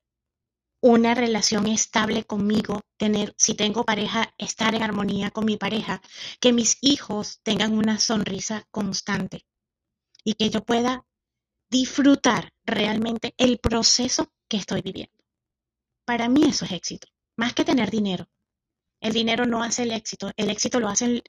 [0.80, 6.00] una relación estable conmigo, tener, si tengo pareja, estar en armonía con mi pareja,
[6.40, 9.44] que mis hijos tengan una sonrisa constante
[10.22, 11.07] y que yo pueda
[11.70, 15.12] disfrutar realmente el proceso que estoy viviendo.
[16.04, 18.28] Para mí eso es éxito, más que tener dinero.
[19.00, 21.22] El dinero no hace el éxito, el éxito lo hace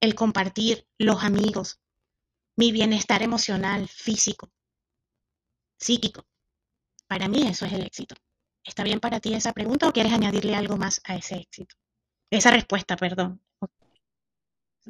[0.00, 1.80] el, compartir, los amigos,
[2.56, 4.50] mi bienestar emocional, físico,
[5.78, 6.26] psíquico.
[7.06, 8.14] Para mí eso es el éxito.
[8.64, 11.76] ¿Está bien para ti esa pregunta o quieres añadirle algo más a ese éxito?
[12.30, 13.40] Esa respuesta, perdón.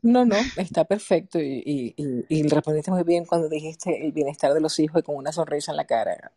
[0.01, 1.95] No, no, está perfecto y,
[2.29, 5.73] y, respondiste muy bien cuando dijiste el bienestar de los hijos y con una sonrisa
[5.73, 6.33] en la cara.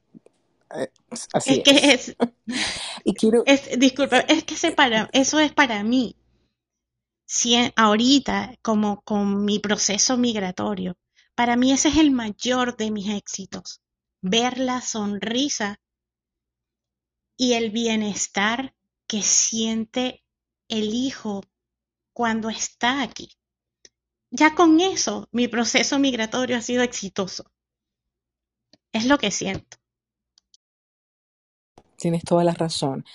[0.75, 0.89] Eh,
[1.33, 1.63] así es.
[1.63, 2.15] Que es,
[3.05, 3.43] y quiero...
[3.77, 6.17] disculpa, es que eso es para mí.
[7.25, 10.97] Si ahorita, como con mi proceso migratorio,
[11.33, 13.81] para mí ese es el mayor de mis éxitos.
[14.21, 15.79] Ver la sonrisa
[17.37, 18.75] y el bienestar
[19.07, 20.23] que siente
[20.67, 21.41] el hijo
[22.13, 23.29] cuando está aquí
[24.35, 27.45] ya con eso mi proceso migratorio ha sido exitoso.
[28.91, 29.77] Es lo que siento.
[31.97, 33.05] Tienes toda la razón.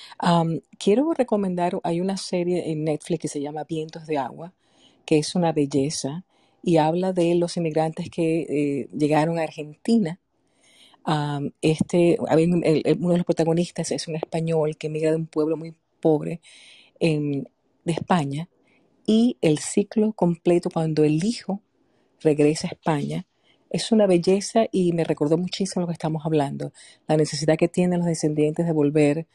[0.78, 4.52] quiero recomendar, hay una serie en Netflix que se llama Vientos de Agua,
[5.04, 6.24] que es una belleza
[6.62, 10.18] y habla de los inmigrantes que eh, llegaron a Argentina.
[11.60, 16.40] este, uno de los protagonistas es un español que emigra de un pueblo muy pobre
[16.98, 18.48] de España
[19.12, 21.60] y el ciclo completo cuando el hijo
[22.20, 23.26] regresa a España.
[23.68, 26.72] Es una belleza y me recordó muchísimo lo que estamos hablando,
[27.08, 29.26] la necesidad que tienen los descendientes de volver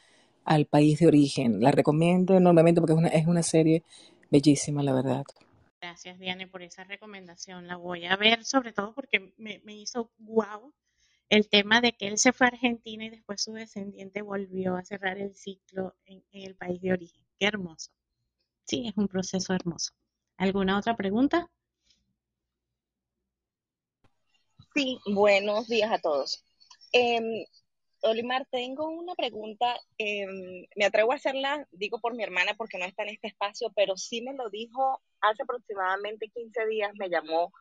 [0.46, 1.60] al país de origen.
[1.60, 3.84] La recomiendo enormemente porque es una, serie
[4.32, 5.26] bellísima, la verdad.
[5.82, 7.68] Gracias, Diane, por esa recomendación.
[7.68, 10.74] La voy a ver, sobre todo porque me, hizo guau
[11.28, 14.86] el tema de que él se fue a Argentina y después su descendiente volvió a
[14.86, 17.26] cerrar el ciclo en el país de origen.
[17.38, 17.92] Qué hermoso.
[18.66, 19.92] Sí, es un proceso hermoso.
[20.38, 21.48] ¿Alguna otra pregunta?
[24.74, 26.44] Sí, buenos días a todos.
[26.92, 27.46] Em,
[28.02, 29.80] Olimar, tengo una pregunta.
[30.00, 33.72] Em, me atrevo a hacerla, digo por mi hermana porque no está en este espacio,
[33.76, 37.54] pero sí me lo dijo hace aproximadamente 15 días, me llamó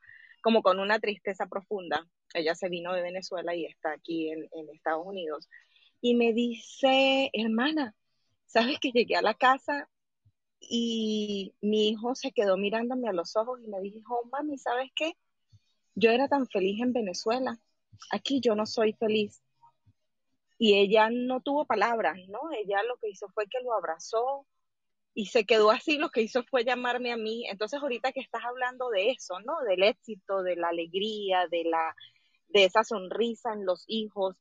[0.42, 2.06] como con una tristeza profunda.
[2.32, 5.48] Ella se vino de Venezuela y está aquí en, en Estados Unidos.
[6.00, 7.94] Y me dice, hermana,
[8.46, 9.88] ¿sabes que llegué a la casa
[10.68, 15.16] y mi hijo se quedó mirándome a los ojos y me dijo, mami, ¿sabes qué?
[15.94, 17.58] Yo era tan feliz en Venezuela,
[18.10, 19.42] aquí yo no soy feliz.
[20.58, 22.40] Y ella no tuvo palabras, ¿no?
[22.52, 24.46] Ella lo que hizo fue que lo abrazó
[25.14, 27.46] y se quedó así, lo que hizo fue llamarme a mí.
[27.48, 29.60] Entonces ahorita que estás hablando de eso, ¿no?
[29.68, 31.94] Del éxito, de la alegría, de la
[32.48, 34.36] de esa sonrisa en los hijos,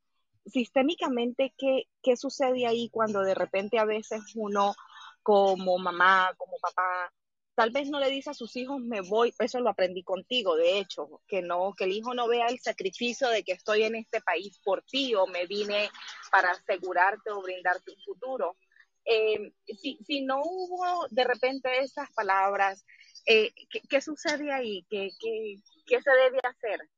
[0.46, 4.76] sistémicamente, ¿qué, qué sucede ahí cuando de repente a veces uno
[5.24, 7.12] como mamá, como papá,
[7.56, 10.80] tal vez no le dice a sus hijos me voy, eso lo aprendí contigo, de
[10.80, 14.22] hecho, que no, que el hijo no vea el sacrificio de que estoy en este
[14.22, 15.90] país por ti o me vine
[16.32, 18.58] para asegurarte o brindarte un futuro.
[19.06, 22.86] Eh, si, si, no hubo de repente esas palabras,
[23.26, 23.54] eh,
[23.90, 24.86] ¿qué, sucede ahí?
[24.90, 26.90] ¿Qué, ¿Qué, qué, se debe hacer?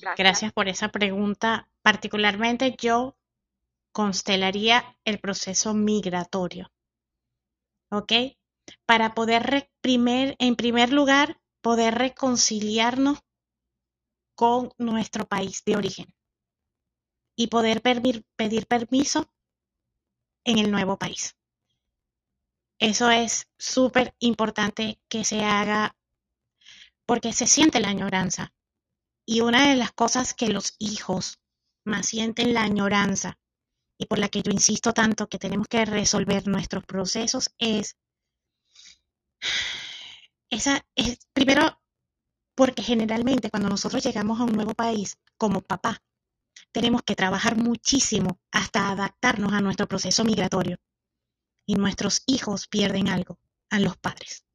[0.00, 0.18] Gracias.
[0.18, 1.68] Gracias por esa pregunta.
[1.82, 3.16] Particularmente yo
[3.92, 6.70] constelaría el proceso migratorio.
[7.90, 8.12] ¿Ok?
[8.86, 13.18] Para poder, primer, en primer lugar, poder reconciliarnos
[14.34, 16.14] con nuestro país de origen
[17.36, 19.30] y poder pedir permiso
[20.44, 21.36] en el nuevo país.
[22.78, 25.96] Eso es súper importante que se haga
[27.04, 28.54] porque se siente la añoranza.
[29.26, 31.40] Y una de las cosas que los hijos
[31.84, 33.38] más sienten la añoranza
[34.00, 37.98] y por la que yo insisto tanto que tenemos que resolver nuestros procesos es
[40.48, 41.78] esa es primero
[42.54, 46.02] porque generalmente cuando nosotros llegamos a un nuevo país como papá
[46.72, 50.78] tenemos que trabajar muchísimo hasta adaptarnos a nuestro proceso migratorio
[51.66, 53.38] y nuestros hijos pierden algo
[53.68, 54.46] a los padres.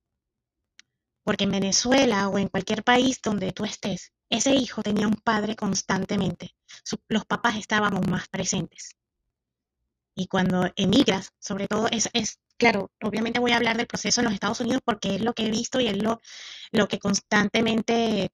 [1.24, 5.56] Porque en Venezuela o en cualquier país donde tú estés, ese hijo tenía un padre
[5.56, 6.56] constantemente.
[7.08, 8.96] los papás estábamos más presentes.
[10.16, 14.26] Y cuando emigras, sobre todo, es, es, claro, obviamente voy a hablar del proceso en
[14.26, 16.22] los Estados Unidos porque es lo que he visto y es lo,
[16.72, 18.32] lo que constantemente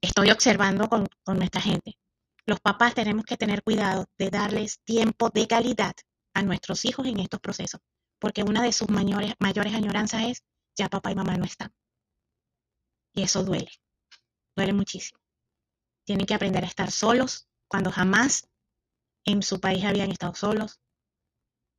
[0.00, 1.98] estoy observando con, con nuestra gente.
[2.46, 5.94] Los papás tenemos que tener cuidado de darles tiempo de calidad
[6.34, 7.80] a nuestros hijos en estos procesos,
[8.18, 10.42] porque una de sus mayores, mayores añoranzas es
[10.76, 11.72] ya papá y mamá no están.
[13.14, 13.70] Y eso duele,
[14.56, 15.20] duele muchísimo.
[16.04, 18.48] Tienen que aprender a estar solos cuando jamás
[19.24, 20.80] en su país habían estado solos.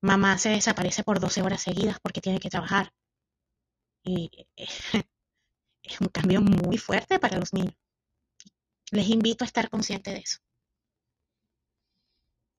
[0.04, 2.94] Mamá se desaparece por 12 horas seguidas porque tiene que trabajar.
[4.06, 4.30] Y
[5.84, 7.76] es un cambio muy fuerte para los niños.
[8.92, 10.38] Les invito a estar conscientes de eso.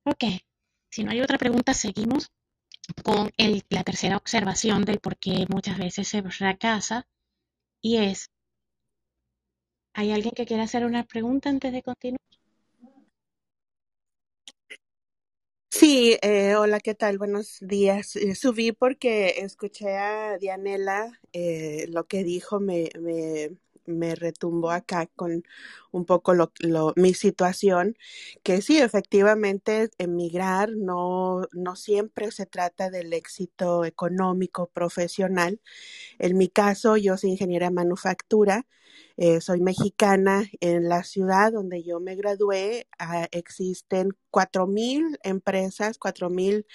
[0.07, 0.25] Ok,
[0.91, 2.33] si no hay otra pregunta, seguimos
[3.05, 3.31] con
[3.69, 7.07] la tercera observación del por qué muchas veces se fracasa
[7.83, 8.31] y es,
[9.95, 12.21] ¿hay alguien que quiera hacer una pregunta antes de continuar?
[15.77, 17.19] Sí, eh, hola, ¿qué tal?
[17.19, 18.15] Buenos días.
[18.17, 23.51] Eh, subí porque escuché a Dianela, eh, lo que dijo me, me,
[23.85, 25.43] me retumbó acá con
[25.91, 26.53] un poco lo,
[26.97, 27.97] mi situación,
[28.45, 35.61] que sí, efectivamente, emigrar no, no siempre se trata del éxito económico, profesional.
[36.19, 38.67] En mi caso, yo soy ingeniera de manufactura
[39.17, 40.45] eh, soy mexicana.
[40.61, 46.67] En la ciudad donde yo me gradué ah, existen cuatro mil empresas, cuatro mil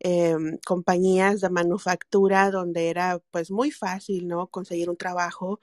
[0.00, 4.46] em, compañías de manufactura donde era pues muy fácil, ¿no?
[4.48, 5.60] Conseguir un trabajo.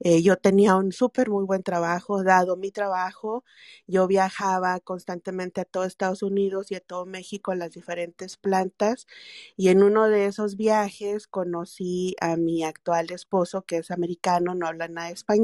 [0.00, 3.44] Eh, yo tenía un súper muy buen trabajo, dado mi trabajo.
[3.86, 9.06] Yo viajaba constantemente a todo Estados Unidos y a todo México a las diferentes plantas
[9.56, 14.66] y en uno de esos viajes conocí a mi actual esposo que es americano, no
[14.66, 15.43] habla nada de español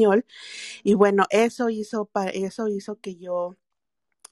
[0.83, 3.57] y bueno, eso hizo, eso hizo que yo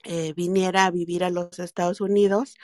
[0.04, 2.56] eh, viniera a vivir a los Estados Unidos.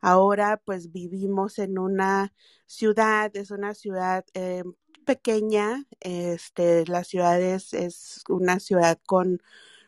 [0.00, 2.34] Ahora pues vivimos en una
[2.66, 4.64] ciudad, es una ciudad eh,
[5.04, 9.40] pequeña, este, la ciudad es, es una ciudad con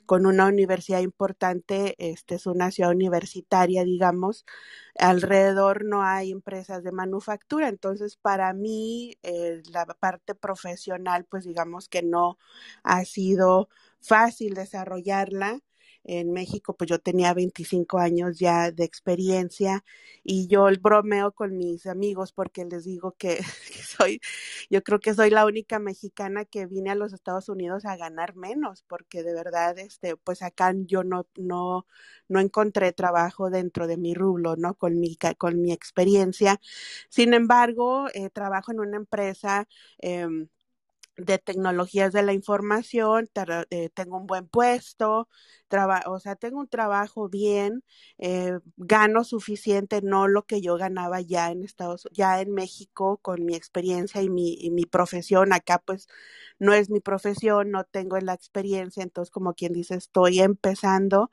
[0.07, 4.45] con una universidad importante, este es una ciudad universitaria, digamos,
[4.99, 11.89] alrededor no hay empresas de manufactura, entonces para mí eh, la parte profesional, pues digamos
[11.89, 12.39] que no
[12.83, 13.69] ha sido
[14.01, 15.61] fácil desarrollarla
[16.05, 19.85] en México, pues yo tenía 25 años ya de experiencia
[20.25, 23.43] y yo bromeo con mis amigos porque les digo que,
[23.87, 24.21] soy,
[24.71, 28.35] yo creo que soy la única mexicana que vine a los Estados Unidos a ganar
[28.37, 31.87] menos, porque de verdad, este, pues acá yo no, no,
[32.29, 34.75] no encontré trabajo dentro de mi rublo, ¿no?
[34.75, 36.61] Con mi, con mi experiencia.
[37.09, 39.69] Sin embargo, eh, trabajo en una empresa
[40.01, 40.27] eh,
[41.25, 43.29] de tecnologías de la información,
[43.71, 45.29] eh, tengo un buen puesto,
[46.07, 47.83] o sea, tengo un trabajo bien,
[48.19, 53.45] eh, gano suficiente, no lo que yo ganaba ya en Estados, ya en México con
[53.45, 55.53] mi experiencia y mi, y mi profesión.
[55.53, 56.09] Acá pues
[56.59, 61.31] no es mi profesión, no tengo la experiencia, entonces como quien dice, estoy empezando,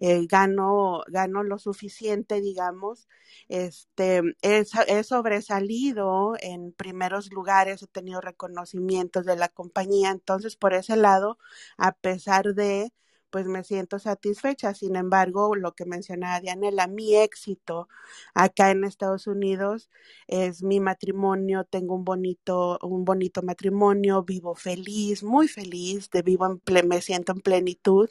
[0.00, 3.08] eh, gano, gano lo suficiente, digamos,
[3.48, 10.74] este, he, he sobresalido en primeros lugares, he tenido reconocimientos de la compañía, entonces por
[10.74, 11.38] ese lado,
[11.78, 12.92] a pesar de
[13.32, 14.74] pues me siento satisfecha.
[14.74, 17.88] Sin embargo, lo que mencionaba Dianela, mi éxito
[18.34, 19.90] acá en Estados Unidos
[20.28, 26.46] es mi matrimonio, tengo un bonito, un bonito matrimonio, vivo feliz, muy feliz, de vivo
[26.46, 28.10] en me siento en plenitud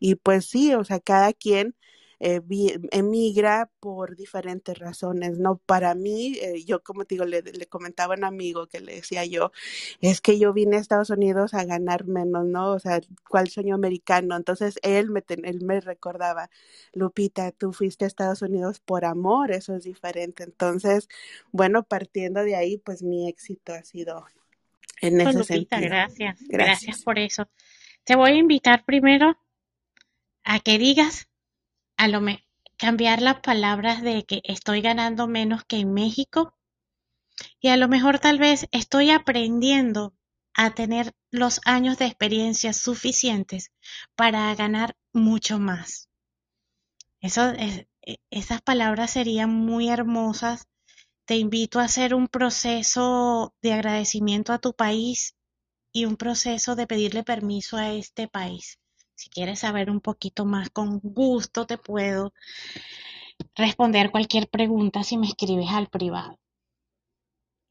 [0.00, 1.74] y pues sí, o sea, cada quien
[2.18, 2.40] eh,
[2.92, 5.58] emigra por diferentes razones, ¿no?
[5.58, 8.94] Para mí, eh, yo como te digo, le, le, comentaba a un amigo que le
[8.94, 9.52] decía yo,
[10.00, 12.72] es que yo vine a Estados Unidos a ganar menos, ¿no?
[12.72, 14.34] O sea, ¿cuál sueño americano?
[14.34, 16.48] Entonces él me, él me recordaba,
[16.94, 20.44] Lupita, tú fuiste a Estados Unidos por amor, eso es diferente.
[20.44, 21.08] Entonces,
[21.52, 24.24] bueno, partiendo de ahí, pues mi éxito ha sido
[25.02, 25.80] en ese Lupita, sentido.
[25.80, 27.46] Gracias, gracias, gracias por eso.
[28.04, 29.36] Te voy a invitar primero
[30.44, 31.28] a que digas
[31.96, 32.20] a lo
[32.76, 36.54] cambiar las palabras de que estoy ganando menos que en México
[37.60, 40.14] y a lo mejor tal vez estoy aprendiendo
[40.54, 43.72] a tener los años de experiencia suficientes
[44.14, 46.08] para ganar mucho más.
[47.20, 50.68] Eso, es, e, esas palabras serían muy hermosas.
[51.26, 55.34] Te invito a hacer un proceso de agradecimiento a tu país
[55.92, 58.78] y un proceso de pedirle permiso a este país.
[59.16, 62.34] Si quieres saber un poquito más, con gusto te puedo
[63.54, 66.38] responder cualquier pregunta si me escribes al privado.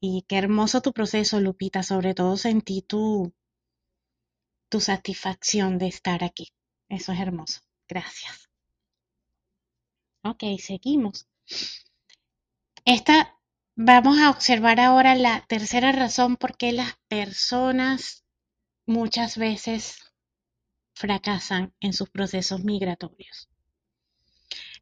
[0.00, 1.84] Y qué hermoso tu proceso, Lupita.
[1.84, 3.32] Sobre todo sentí tu,
[4.68, 6.52] tu satisfacción de estar aquí.
[6.88, 7.60] Eso es hermoso.
[7.88, 8.48] Gracias.
[10.24, 11.28] Ok, seguimos.
[12.84, 13.38] Esta,
[13.76, 18.24] vamos a observar ahora la tercera razón por qué las personas
[18.84, 20.05] muchas veces
[20.96, 23.48] fracasan en sus procesos migratorios.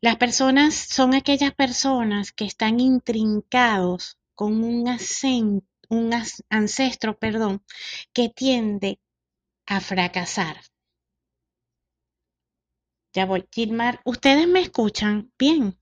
[0.01, 4.87] Las personas son aquellas personas que están intrincados con un,
[5.89, 6.11] un
[6.51, 7.63] ancestro perdón,
[8.13, 9.01] que tiende
[9.67, 10.61] a fracasar.
[13.13, 15.79] Ya voy, Gilmar, ¿ustedes me escuchan bien?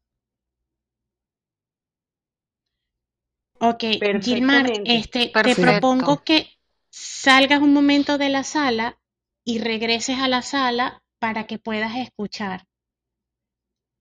[3.58, 3.84] Ok,
[4.22, 6.48] Gilmar, este, te propongo que
[6.90, 8.98] salgas un momento de la sala
[9.44, 12.66] y regreses a la sala para que puedas escuchar.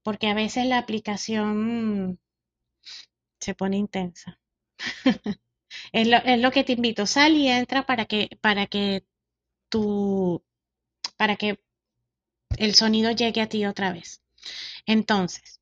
[0.03, 2.19] Porque a veces la aplicación
[3.39, 4.39] se pone intensa.
[5.91, 7.05] es, lo, es, lo, que te invito.
[7.05, 9.05] Sal y entra para que, para que
[9.69, 10.43] tu,
[11.17, 11.59] para que
[12.57, 14.21] el sonido llegue a ti otra vez.
[14.85, 15.59] Entonces,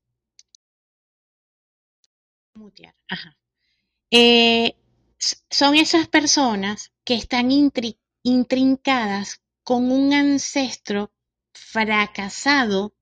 [2.54, 2.94] mutear.
[3.08, 3.36] Ajá.
[4.10, 4.76] Eh,
[5.50, 7.50] son esas personas que están
[8.22, 11.12] intrincadas con un ancestro
[11.52, 12.92] fracasado,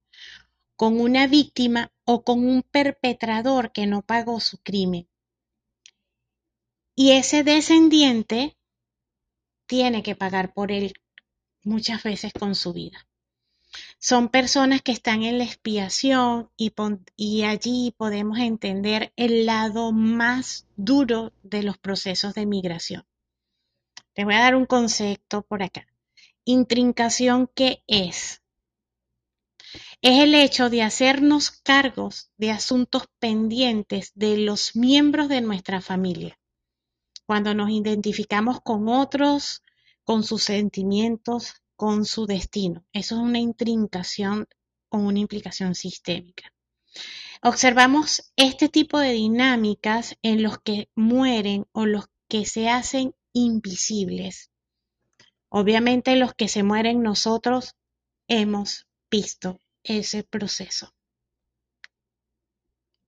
[0.77, 5.09] con una víctima o con un perpetrador que no pagó su crimen.
[6.95, 8.59] Y ese descendiente
[9.65, 10.93] tiene que pagar por él
[11.63, 13.09] muchas veces con su vida.
[13.99, 21.33] Son personas que están en la expiación y, allí podemos entender el lado más duro
[21.43, 23.07] de los procesos de migración.
[24.15, 25.87] Les voy a dar un concepto por acá.
[26.51, 28.41] Intrincación, ¿qué es?
[30.01, 36.41] Es el hecho de hacernos cargos de asuntos pendientes de los miembros de nuestra familia.
[37.27, 39.63] Cuando nos identificamos con otros,
[40.05, 42.83] con sus sentimientos, con su destino.
[42.95, 44.49] Eso es una intrincación
[44.89, 46.55] o una implicación sistémica.
[47.43, 54.51] Observamos este tipo de dinámicas en los que mueren o los que se hacen invisibles
[55.51, 57.75] Obviamente los que se mueren nosotros
[58.27, 60.95] hemos visto ese proceso.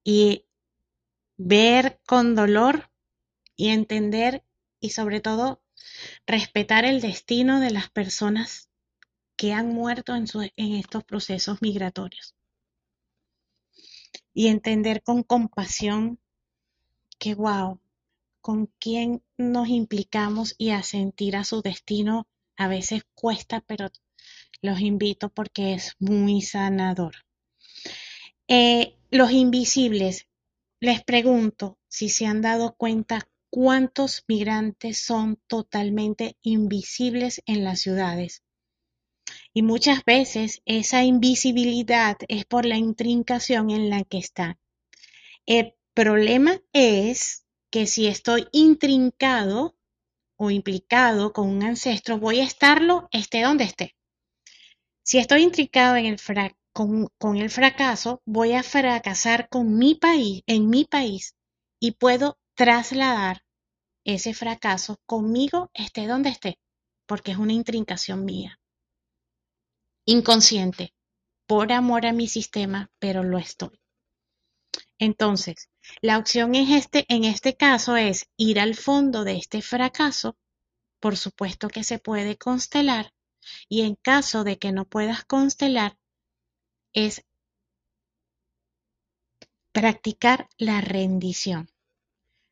[0.02, 0.46] Y
[1.36, 2.90] ver con dolor
[3.56, 4.42] y entender
[4.80, 5.62] y sobre todo
[6.26, 8.70] respetar el destino de las personas
[9.36, 10.26] que han muerto en,
[10.56, 12.34] en estos procesos migratorios.
[14.32, 16.18] Y entender con compasión
[17.18, 17.80] que, wow,
[18.40, 22.26] con quién nos implicamos y a sentir a su destino
[22.60, 23.88] a veces cuesta, pero
[24.60, 27.14] los invito porque es muy sanador.
[28.48, 30.26] Eh, los invisibles,
[30.78, 38.42] les pregunto si se han dado cuenta cuántos migrantes son totalmente invisibles en las ciudades.
[39.54, 44.58] Y muchas veces esa invisibilidad es por la intrincación en la que están.
[45.46, 49.76] El problema es que si estoy intrincado
[50.42, 53.94] o implicado con un ancestro, voy a estarlo esté donde esté.
[55.02, 55.96] Si estoy intricado
[56.72, 61.36] con, con, el fracaso, voy a fracasar con mi país, en mi país,
[61.78, 63.44] y puedo trasladar
[64.04, 66.58] ese fracaso conmigo esté donde esté,
[67.06, 68.58] porque es una intrincación mía.
[70.06, 70.94] Inconsciente,
[71.46, 73.79] por amor a mi sistema, pero lo estoy.
[75.00, 75.70] Entonces,
[76.02, 80.36] la opción es este, en este caso es ir al fondo de este fracaso.
[81.00, 83.14] Por supuesto que se puede constelar
[83.70, 85.96] y en caso de que no puedas constelar,
[86.92, 87.24] es
[89.72, 91.70] practicar la rendición,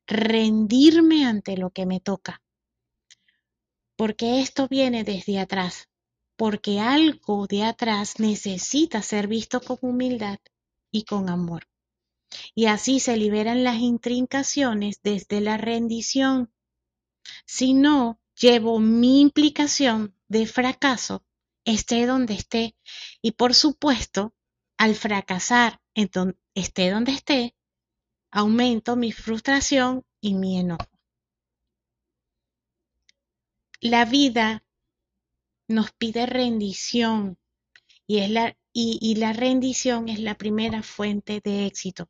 [0.06, 2.40] rendirme ante lo que me toca,
[3.94, 5.90] porque esto viene desde atrás,
[6.36, 10.38] porque algo de atrás necesita ser visto con humildad
[10.90, 11.68] y con amor.
[12.54, 16.52] Y así se liberan las intrincaciones desde la rendición.
[17.46, 21.24] Si no, llevo mi implicación de fracaso,
[21.64, 22.76] esté donde esté,
[23.22, 24.34] y por supuesto,
[24.76, 25.80] al fracasar,
[26.54, 27.56] esté donde esté,
[28.30, 30.86] aumento mi frustración y mi enojo.
[33.80, 34.64] La vida
[35.68, 37.38] nos pide rendición
[38.06, 42.08] y, es la, y la rendición es la primera fuente de éxito.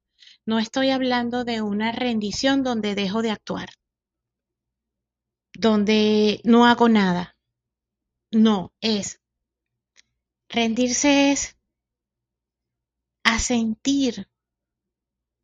[0.48, 3.68] No estoy hablando de una rendición donde dejo de actuar,
[5.52, 7.36] donde no hago nada.
[8.32, 9.20] No, es
[10.48, 11.58] rendirse es
[13.24, 14.26] asentir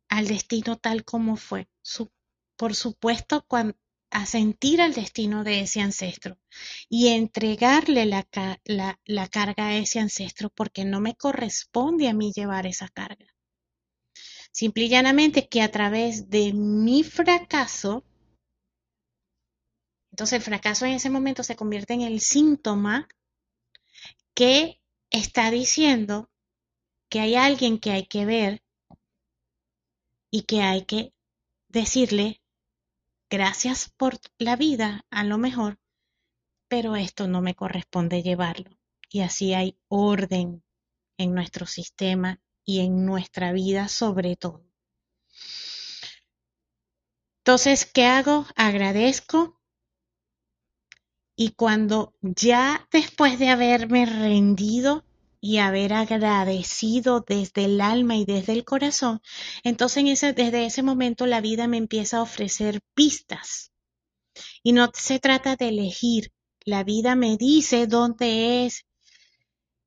[0.09, 1.67] al destino tal como fue.
[2.57, 3.45] por supuesto,
[4.09, 6.39] asentir al destino de ese ancestro
[6.89, 8.27] y entregarle la,
[9.05, 13.34] la carga a ese ancestro porque no me corresponde a mí llevar esa carga.
[14.55, 18.05] Simple y llanamente que a través de mi fracaso,
[20.11, 23.09] entonces el fracaso en ese momento se convierte en el síntoma
[24.33, 24.79] que
[25.09, 26.29] está diciendo
[27.09, 28.63] que hay alguien que hay que ver
[30.31, 31.13] y que hay que
[31.67, 32.41] decirle
[33.29, 35.81] gracias por la vida, a lo mejor,
[36.69, 38.79] pero esto no me corresponde llevarlo.
[39.09, 40.63] Y así hay orden
[41.17, 44.65] en nuestro sistema y en nuestra vida sobre todo.
[47.39, 48.47] Entonces, ¿qué hago?
[48.55, 49.59] Agradezco
[51.35, 55.05] y cuando ya después de haberme rendido
[55.41, 59.21] y haber agradecido desde el alma y desde el corazón,
[59.63, 63.71] entonces desde ese momento la vida me empieza a ofrecer pistas.
[64.63, 66.31] Y no se trata de elegir,
[66.65, 68.85] la vida me dice dónde es.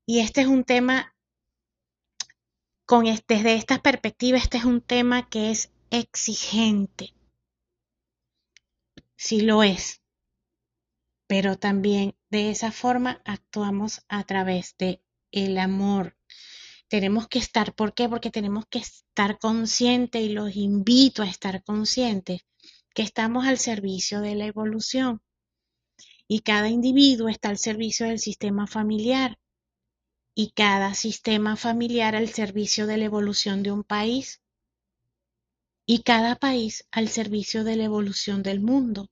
[0.06, 1.14] Y este es un tema
[2.88, 7.12] con, desde esta perspectiva, este es un tema que es exigente.
[9.14, 10.00] Sí lo es.
[11.26, 16.16] Pero también de esa forma actuamos a través de el amor.
[16.88, 18.08] Tenemos que estar, ¿por qué?
[18.08, 22.46] Porque tenemos que estar conscientes y los invito a estar conscientes
[22.94, 25.20] que estamos al servicio de la evolución
[26.26, 29.38] y cada individuo está al servicio del sistema familiar
[30.40, 34.40] y cada sistema familiar al servicio de la evolución de un país
[35.84, 39.10] y cada país al servicio de la evolución del mundo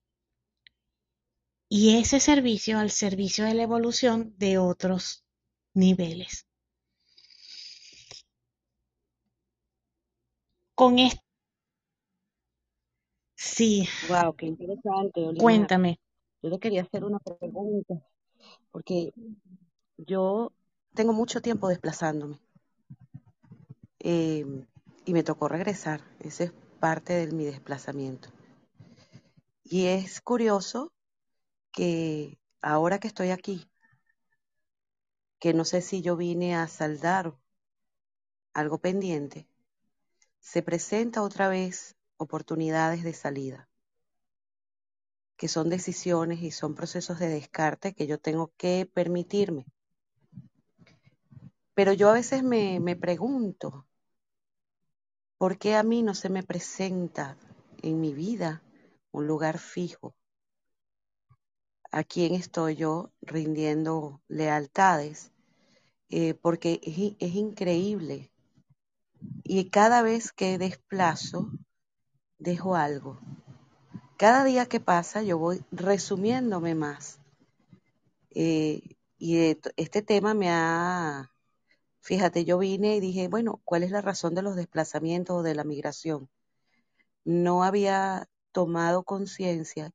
[1.69, 5.25] y ese servicio al servicio de la evolución de otros
[5.75, 6.47] niveles.
[10.77, 11.23] Con esto.
[13.35, 13.89] Sí.
[14.09, 15.27] Wow, qué interesante.
[15.41, 15.99] Cuéntame.
[16.41, 18.01] Yo le quería hacer una pregunta,
[18.71, 19.13] porque
[19.97, 20.53] yo
[20.97, 22.41] tengo mucho tiempo desplazándome.
[24.01, 24.67] Em,
[25.05, 26.01] y me tocó regresar.
[26.19, 28.31] Ese es parte de mi desplazamiento.
[29.63, 30.93] Y es curioso
[31.71, 33.71] que ahora que estoy aquí,
[35.39, 37.37] que no sé si yo vine a saldar
[38.55, 39.47] algo pendiente,
[40.41, 43.69] se presenta otra vez oportunidades de salida,
[45.37, 49.67] que son decisiones y son procesos de descarte que yo tengo que permitirme.
[51.77, 53.87] Pero yo a veces me, me pregunto,
[55.37, 57.37] ¿por qué a mí no se me presenta
[57.83, 58.63] en mi vida
[59.13, 60.17] un lugar fijo?
[61.93, 65.33] ¿A quién estoy yo rindiendo lealtades?
[66.09, 68.33] Eh, porque es, es increíble.
[69.45, 71.51] Y cada vez que desplazo,
[72.39, 73.19] dejo algo.
[74.17, 77.21] Cada día que pasa, yo voy resumiéndome más.
[78.31, 81.36] Eh, y este tema me ha
[82.07, 85.57] Fíjate, yo vine y dije, bueno, ¿cuál es la razón de los desplazamientos o de
[85.57, 86.31] la migración?
[87.25, 89.91] No había tomado conciencia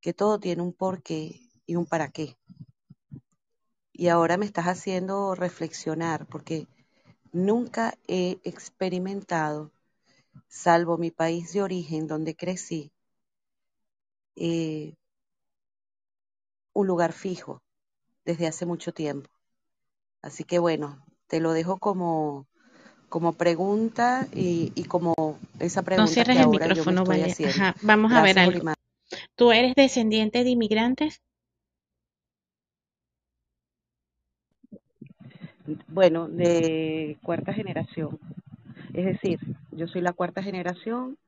[0.00, 2.38] que todo tiene un porqué y un para qué.
[3.92, 6.68] Y ahora me estás haciendo reflexionar porque
[7.32, 9.72] nunca he experimentado,
[10.46, 12.92] salvo mi país de origen donde crecí,
[14.36, 14.94] eh,
[16.74, 17.60] un lugar fijo
[18.24, 19.28] desde hace mucho tiempo.
[20.22, 22.46] Así que bueno, te lo dejo como,
[23.08, 25.14] como pregunta y, y como
[25.60, 27.34] esa pregunta no cierres que el micrófono, vale.
[27.46, 27.74] Ajá.
[27.82, 28.72] Vamos a ver algo.
[29.36, 31.22] ¿Tú eres descendiente de inmigrantes?
[35.88, 38.18] Bueno, de cuarta generación.
[38.94, 39.38] Es decir,
[39.72, 41.18] yo soy la cuarta generación,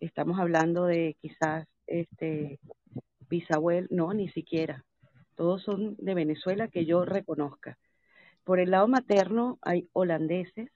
[0.00, 2.58] estamos hablando de quizás este
[3.28, 4.84] bisabuelo, no, ni siquiera.
[5.36, 7.78] Todos son de Venezuela que yo reconozca.
[8.44, 10.70] Por el lado materno hay holandeses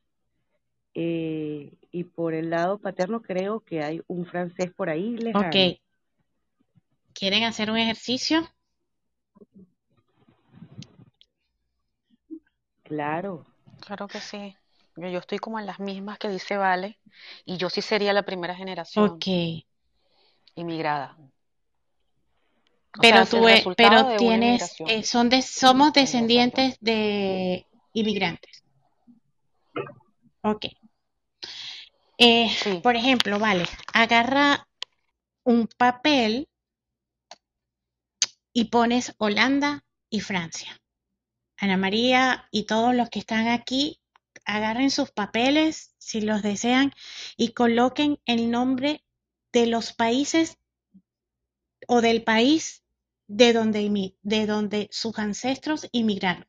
[0.94, 5.48] eh, y por el lado paterno creo que hay un francés por ahí lejano.
[5.48, 5.80] Ok.
[7.14, 8.46] ¿Quieren hacer un ejercicio?
[12.84, 13.46] Claro.
[13.80, 14.56] Claro que sí.
[14.96, 17.00] Yo, yo estoy como en las mismas que dice Vale,
[17.44, 19.26] y yo sí sería la primera generación Ok.
[20.56, 21.16] inmigrada.
[23.00, 28.62] Pero sea, tú, pero de tienes, eh, son de, somos descendientes de inmigrantes.
[30.42, 30.66] Ok.
[32.18, 34.68] Eh, Sí, por ejemplo, vale, agarra
[35.42, 36.48] un papel
[38.52, 40.80] y pones Holanda y Francia.
[41.56, 44.00] Ana María y todos los que están aquí,
[44.44, 46.92] agarren sus papeles, si los desean,
[47.36, 49.04] y coloquen el nombre
[49.52, 50.58] de los países
[51.88, 52.83] o del país
[53.34, 56.46] de donde, de donde sus ancestros inmigraron.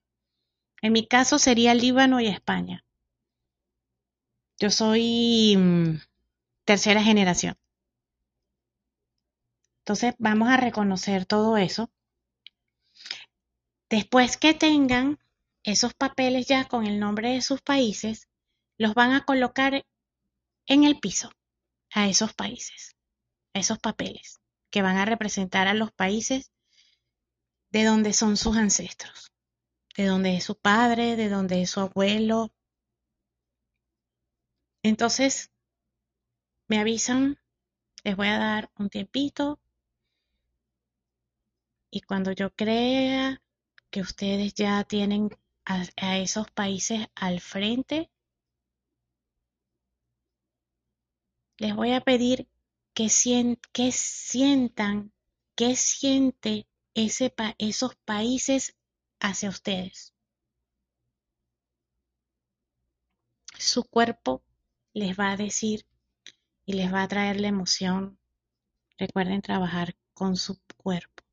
[0.83, 2.85] En mi caso sería Líbano y España.
[4.59, 5.99] Yo soy mm,
[6.63, 7.57] tercera generación.
[9.79, 11.89] Entonces vamos a reconocer todo eso.
[13.89, 15.17] Después que tengan
[15.63, 18.29] esos papeles ya con el nombre de sus países,
[18.77, 19.83] los van a colocar
[20.67, 21.31] en el piso
[21.91, 22.95] a esos países,
[23.53, 26.51] esos papeles que van a representar a los países
[27.75, 29.31] de donde son sus ancestros,
[29.97, 32.51] de donde es su padre, de donde es su abuelo.
[34.83, 35.51] Entonces,
[36.69, 37.39] me avisan,
[38.03, 39.59] les voy a dar un tiempito
[41.89, 43.41] y cuando yo crea
[43.89, 45.31] que ustedes ya tienen
[45.65, 48.11] a, a esos países al frente,
[51.57, 52.47] les voy a pedir
[52.93, 55.11] que, sien- que sientan,
[55.55, 56.65] que siente
[56.95, 58.75] ese pa- esos países
[59.19, 60.13] hacia ustedes.
[63.59, 64.43] Su cuerpo
[64.93, 65.85] les va a decir
[66.65, 68.17] y les va a traer la emoción.
[68.97, 71.23] Recuerden trabajar con su cuerpo.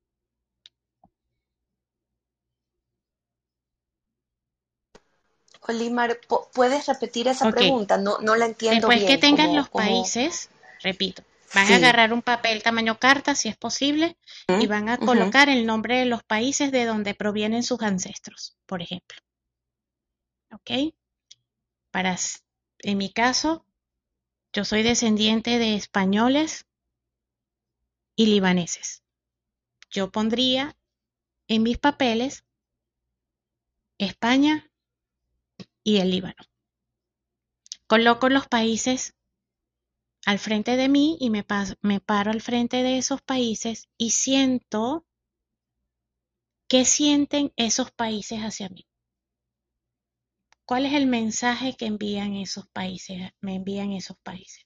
[5.67, 7.97] Olimar, ¿pu- ¿puedes repetir esa pregunta?
[7.97, 9.19] No, no la entiendo después que bien.
[9.19, 10.49] tengan los países,
[10.81, 11.23] repito,
[11.53, 14.17] van a agarrar un papel tamaño carta, si es posible,
[14.59, 18.81] y van a colocar el nombre de los países de donde provienen sus ancestros, por
[18.81, 19.17] ejemplo.
[20.51, 20.93] ¿Ok?
[21.91, 22.17] Para,
[22.79, 23.65] en mi caso,
[24.51, 26.65] yo soy descendiente de españoles
[28.15, 29.03] y libaneses.
[29.89, 30.75] Yo pondría
[31.47, 32.45] en mis papeles
[33.97, 34.71] España
[35.83, 36.35] y el Líbano.
[37.87, 39.15] Coloco los países
[40.25, 41.45] al frente de mí y me,
[41.81, 45.05] me paro al frente de esos países y siento
[46.67, 48.85] qué sienten esos países hacia mí.
[50.65, 53.31] ¿Cuál es el mensaje que envían esos países?
[53.39, 54.65] Me envían esos países.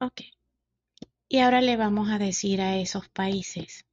[0.00, 0.22] Ok.
[1.28, 3.85] Y ahora le vamos a decir a esos países,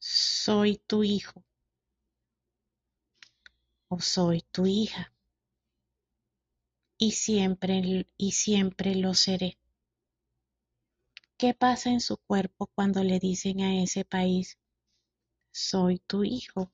[0.00, 1.44] soy tu hijo
[3.88, 5.12] o soy tu hija
[6.98, 9.58] y siempre, y siempre lo seré.
[11.36, 14.58] ¿Qué pasa en su cuerpo cuando le dicen a ese país,
[15.50, 16.72] soy tu hijo,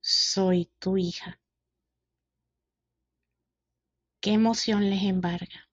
[0.00, 1.38] soy tu hija?
[4.20, 5.65] ¿Qué emoción les embarga?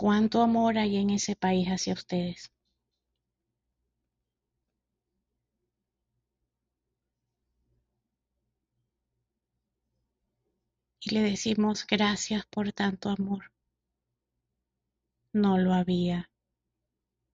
[0.00, 2.50] ¿Cuánto amor hay en ese país hacia ustedes?
[11.02, 13.52] Y le decimos gracias por tanto amor.
[15.34, 16.30] No lo había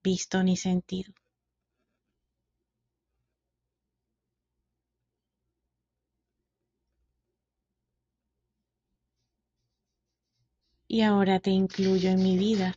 [0.03, 1.13] visto ni sentido.
[10.97, 12.75] Y ahora te incluyo en mi vida,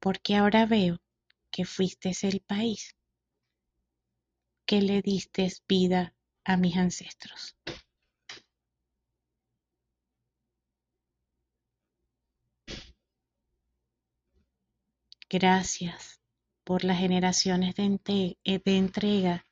[0.00, 0.98] porque ahora veo
[1.52, 2.96] que fuiste el país
[4.66, 7.56] que le diste vida a mis ancestros.
[15.30, 16.20] Gracias
[16.64, 19.46] por las generaciones de, entrega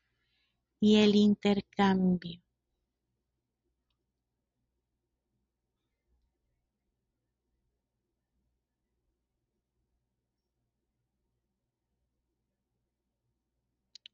[0.81, 2.43] y el intercambio.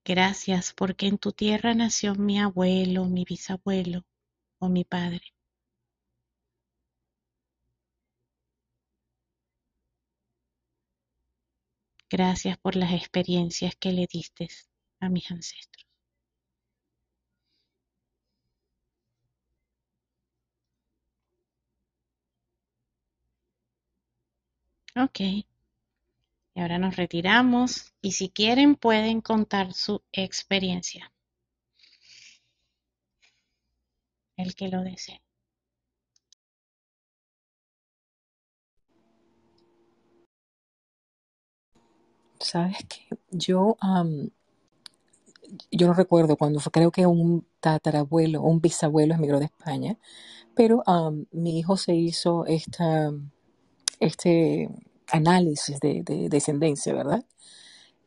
[0.06, 4.06] Gracias porque en tu tierra nació mi abuelo, mi bisabuelo
[4.60, 5.22] o mi padre.
[12.10, 14.48] Gracias por las experiencias que le diste
[14.98, 15.86] a mis ancestros.
[24.96, 25.46] Ok.
[26.56, 31.12] Y ahora nos retiramos y si quieren pueden contar su experiencia.
[34.38, 35.20] El que lo desee.
[42.40, 44.30] Sabes que yo, am,
[45.70, 49.98] yo no recuerdo cuando creo que un tatarabuelo un bisabuelo emigró de España,
[50.54, 53.12] pero am, mi hijo se hizo esta,
[54.00, 54.70] este
[55.10, 57.24] análisis de, de descendencia, ¿verdad?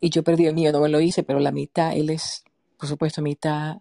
[0.02, 2.44] Y yo perdí el mío, no me lo hice, pero la mitad, él es,
[2.78, 3.78] por supuesto, mitad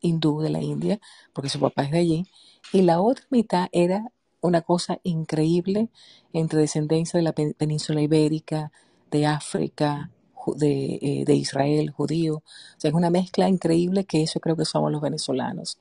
[0.00, 1.00] hindú de la India,
[1.32, 2.26] porque su papá es de allí,
[2.72, 5.88] y la otra mitad era una cosa increíble
[6.32, 8.72] entre descendencia de la pen- península ibérica,
[9.10, 10.10] de África,
[10.56, 12.36] de, eh, de Israel, judío.
[12.38, 12.44] O
[12.78, 15.78] sea, es una mezcla increíble que eso creo que somos los venezolanos.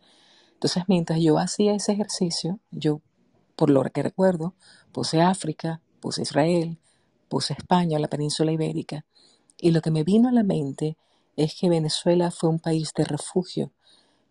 [0.53, 3.01] Entonces, mientras yo hacía ese ejercicio, yo,
[3.55, 4.53] por lo que recuerdo,
[4.91, 6.77] puse África, puse Israel,
[7.29, 9.05] puse España, la península ibérica,
[9.57, 10.97] y lo que me vino a la mente
[11.37, 13.71] es que Venezuela fue un país de refugio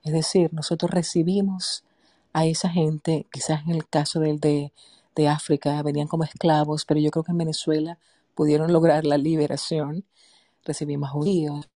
[0.02, 1.84] es decir, nosotros recibimos
[2.32, 4.72] a esa gente, quizás en el caso del de,
[5.14, 7.98] de África, venían como esclavos, pero yo creo que en Venezuela
[8.34, 10.06] pudieron lograr la liberación.
[10.64, 11.68] Recibimos judíos,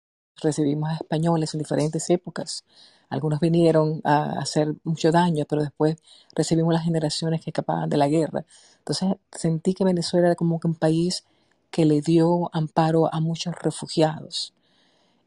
[0.43, 2.65] recibimos españoles en diferentes épocas.
[3.13, 5.97] Algunos vinieron a hacer mucho daño, pero después
[6.35, 8.45] recibimos las generaciones que escapaban de la guerra.
[8.79, 11.25] Entonces sentí que Venezuela era como que un país
[11.71, 14.55] que le dio amparo a muchos refugiados.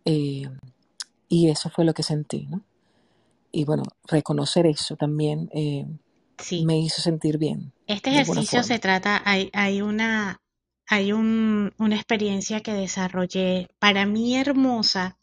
[0.06, 0.50] Eh,
[1.30, 2.62] y eso fue lo que sentí, ¿no?
[3.52, 5.86] Y bueno, reconocer eso también eh,
[6.38, 6.66] Sí.
[6.66, 10.42] me hizo sentir bien, Este ejercicio se trata, hay, hay una,
[10.88, 15.18] hay un, una experiencia que desarrollé para mí hermosa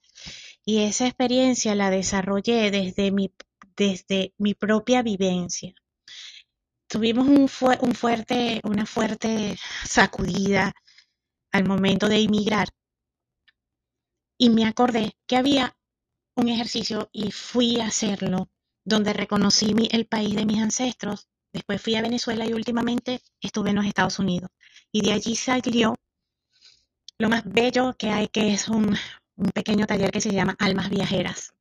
[0.65, 3.33] y esa experiencia la desarrollé desde mi,
[3.77, 5.75] desde mi propia vivencia.
[6.89, 10.73] Tuvimos un, fue- un fuerte, una fuerte sacudida
[11.53, 12.69] al momento de emigrar
[14.37, 15.75] y me acordé que había
[16.37, 18.51] un ejercicio y fui a hacerlo
[18.85, 21.29] donde reconocí mi- el país de mis ancestros.
[21.53, 24.51] Después fui a Venezuela y últimamente estuve en los Estados Unidos.
[24.93, 25.97] Y de allí salió
[27.19, 28.95] lo más bello que hay, que es un,
[29.43, 31.53] un pequeño taller que se llama Almas Viajeras.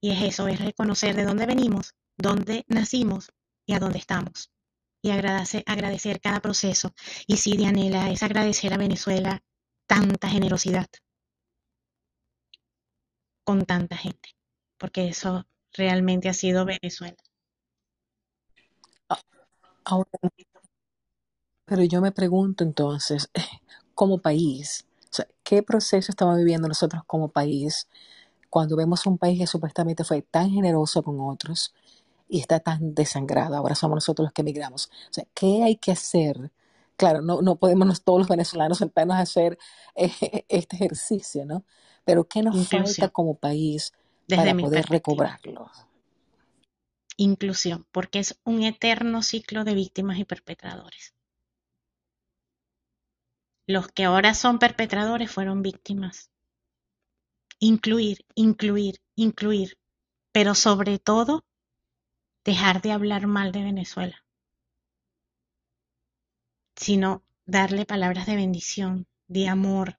[0.00, 3.32] Y es eso, es reconocer de dónde venimos, dónde nacimos
[3.66, 4.50] y a dónde estamos.
[5.02, 6.94] Y agradecer, agradecer cada proceso.
[7.26, 9.42] Y sí, Dianela, es agradecer a Venezuela
[9.88, 10.86] tanta generosidad
[13.42, 14.30] con tanta gente,
[14.78, 17.16] porque eso realmente ha sido Venezuela.
[19.08, 19.18] A-
[19.84, 20.10] Ahora,
[21.66, 23.30] pero yo me pregunto entonces,
[23.94, 27.88] como país, sea, ¿qué proceso estamos viviendo nosotros como país
[28.50, 31.74] cuando vemos un país que supuestamente fue tan generoso con otros
[32.28, 33.56] y está tan desangrado?
[33.56, 34.90] Ahora somos nosotros los que emigramos.
[35.10, 36.50] O sea, ¿qué hay que hacer?
[36.96, 39.58] Claro, no, no podemos todos los venezolanos sentarnos a hacer
[39.94, 40.10] eh,
[40.48, 41.64] este ejercicio, ¿no?
[42.04, 43.92] Pero ¿qué nos falta como país
[44.28, 45.70] desde para poder recobrarlo?
[47.16, 51.14] Inclusión, porque es un eterno ciclo de víctimas y perpetradores.
[53.66, 56.30] Los que ahora son perpetradores fueron víctimas.
[57.58, 59.78] Incluir, incluir, incluir,
[60.32, 61.44] pero sobre todo
[62.44, 64.24] dejar de hablar mal de Venezuela,
[66.76, 69.98] sino darle palabras de bendición, de amor.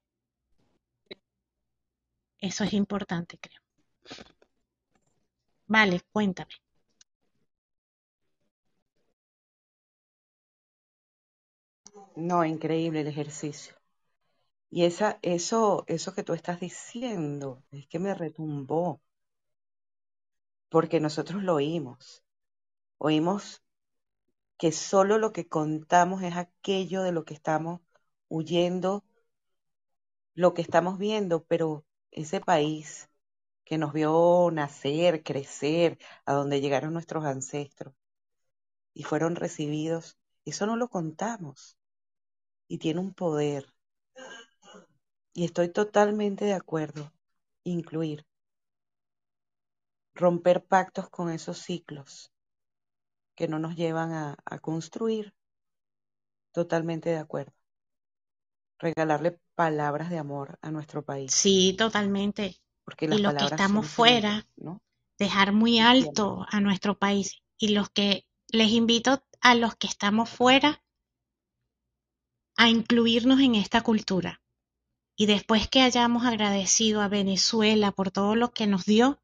[2.38, 3.60] Eso es importante, creo.
[5.66, 6.54] Vale, cuéntame.
[12.16, 13.76] No, increíble el ejercicio.
[14.70, 19.00] Y esa, eso, eso que tú estás diciendo, es que me retumbó,
[20.68, 22.24] porque nosotros lo oímos.
[22.98, 23.62] Oímos
[24.58, 27.80] que solo lo que contamos es aquello de lo que estamos
[28.28, 29.04] huyendo,
[30.34, 33.08] lo que estamos viendo, pero ese país
[33.64, 37.94] que nos vio nacer, crecer, a donde llegaron nuestros ancestros
[38.94, 41.76] y fueron recibidos, eso no lo contamos
[42.68, 43.66] y tiene un poder.
[45.32, 47.12] Y estoy totalmente de acuerdo.
[47.64, 48.24] Incluir,
[50.14, 52.32] romper pactos con esos ciclos
[53.34, 55.34] que no nos llevan a, a construir.
[56.52, 57.52] Totalmente de acuerdo.
[58.78, 61.32] regalarle palabras de amor a nuestro país.
[61.32, 62.56] Sí, totalmente.
[62.84, 64.80] Porque y las los que estamos fuera, ¿no?
[65.18, 67.42] dejar muy alto a nuestro país.
[67.58, 70.82] Y los que les invito a los que estamos fuera
[72.56, 74.40] a incluirnos en esta cultura.
[75.16, 79.20] Y después que hayamos agradecido a Venezuela por todo lo que nos dio,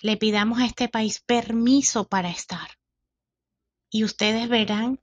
[0.00, 2.68] le pidamos a este país permiso para estar.
[3.90, 5.00] Y ustedes verán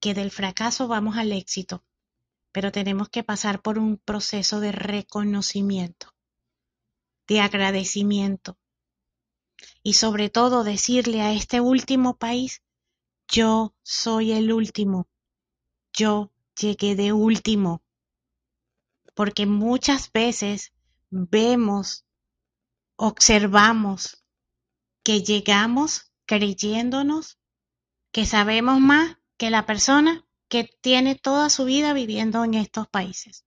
[0.00, 1.84] que del fracaso vamos al éxito,
[2.52, 6.14] pero tenemos que pasar por un proceso de reconocimiento,
[7.26, 8.58] de agradecimiento
[9.82, 12.62] y sobre todo decirle a este último país,
[13.28, 15.08] yo soy el último,
[15.92, 17.82] yo llegué de último,
[19.14, 20.72] porque muchas veces
[21.10, 22.04] vemos,
[22.96, 24.24] observamos
[25.02, 27.38] que llegamos creyéndonos
[28.12, 33.44] que sabemos más que la persona que tiene toda su vida viviendo en estos países.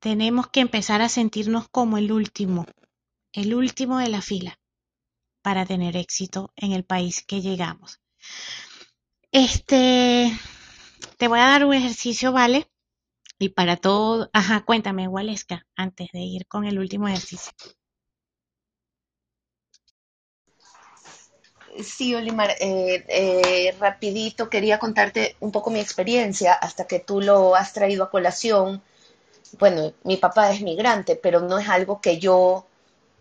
[0.00, 2.66] Tenemos que empezar a sentirnos como el último,
[3.32, 4.58] el último de la fila
[5.42, 8.00] para tener éxito en el país que llegamos.
[9.30, 10.32] Este,
[11.18, 12.68] te voy a dar un ejercicio, ¿vale?
[13.38, 17.52] Y para todo, ajá, cuéntame, Waleska, antes de ir con el último ejercicio.
[21.82, 27.54] Sí, Olimar, eh, eh, rapidito quería contarte un poco mi experiencia hasta que tú lo
[27.56, 28.82] has traído a colación.
[29.60, 32.66] Bueno, mi papá es migrante, pero no es algo que yo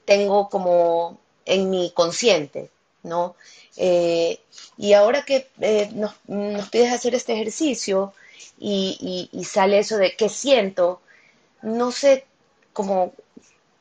[0.05, 2.71] tengo como en mi consciente,
[3.03, 3.35] ¿no?
[3.77, 4.39] Eh,
[4.77, 6.13] y ahora que eh, nos,
[6.69, 8.13] pides hacer este ejercicio
[8.59, 11.01] y, sale eso de qué siento,
[11.61, 12.25] no sé
[12.71, 13.13] como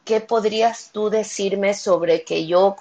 [0.04, 2.76] qué podrías tú decirme sobre que yo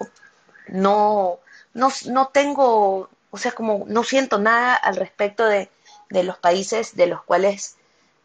[0.68, 1.38] no,
[1.74, 5.70] no, no tengo, o sea, como no siento nada al respecto de,
[6.10, 7.76] de los países de los cuales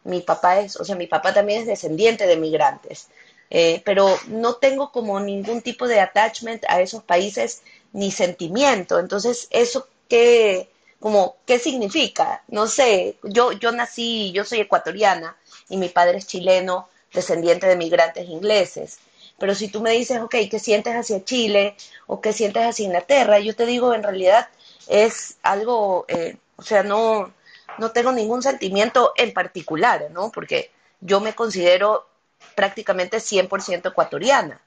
[0.04, 3.08] mi papá es, o sea, mi papá también es descendiente de migrantes,
[3.50, 7.62] eh, pero no tengo como ningún tipo de attachment a esos países
[7.92, 8.98] ni sentimiento.
[8.98, 10.68] Entonces, ¿eso qué,
[11.00, 12.42] como, qué significa?
[12.48, 15.36] No sé, yo, yo nací, yo soy ecuatoriana
[15.68, 18.98] y mi padre es chileno, descendiente de migrantes ingleses.
[19.38, 21.76] Pero si tú me dices, ok, ¿qué sientes hacia Chile
[22.06, 23.38] o qué sientes hacia Inglaterra?
[23.38, 24.48] Yo te digo, en realidad
[24.88, 27.32] es algo, eh, o sea, no,
[27.78, 30.30] no tengo ningún sentimiento en particular, ¿no?
[30.32, 30.70] Porque
[31.00, 32.06] yo me considero
[32.54, 34.60] prácticamente 100% ecuatoriana.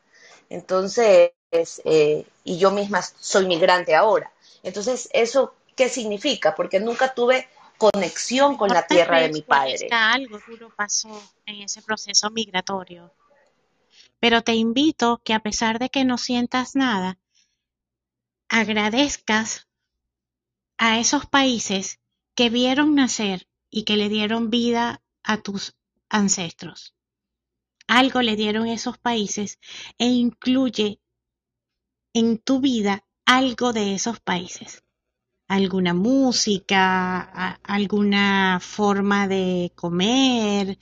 [0.49, 4.31] Entonces, eh, y yo misma soy migrante ahora.
[4.63, 6.55] Entonces, ¿eso qué significa?
[6.55, 7.47] Porque nunca tuve
[7.77, 9.87] conexión con la tierra de mi padre.
[9.91, 13.11] Algo duro pasó en ese proceso migratorio.
[14.19, 17.17] Pero te invito que a pesar de que no sientas nada,
[18.47, 19.67] agradezcas
[20.77, 21.99] a esos países
[22.35, 25.75] que vieron nacer y que le dieron vida a tus
[26.09, 26.93] ancestros.
[27.87, 29.59] Algo le dieron esos países
[29.97, 31.00] e incluye
[32.13, 34.83] en tu vida algo de esos países.
[35.47, 37.19] Alguna música,
[37.63, 40.77] alguna forma de comer,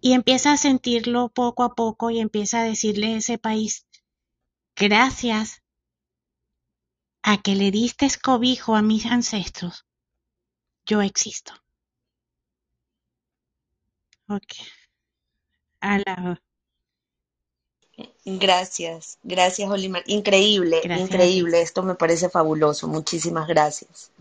[0.00, 3.86] y empieza a sentirlo poco a poco y empieza a decirle a ese país,
[4.76, 5.62] gracias
[7.22, 9.86] a que le diste cobijo a mis ancestros,
[10.86, 11.52] yo existo.
[14.28, 14.52] Ok.
[15.80, 15.98] A
[18.24, 20.02] Gracias, gracias, Olimar.
[20.06, 21.60] Increíble, Gracias increíble.
[21.62, 22.86] Esto me parece fabuloso.
[22.88, 24.12] Muchísimas gracias.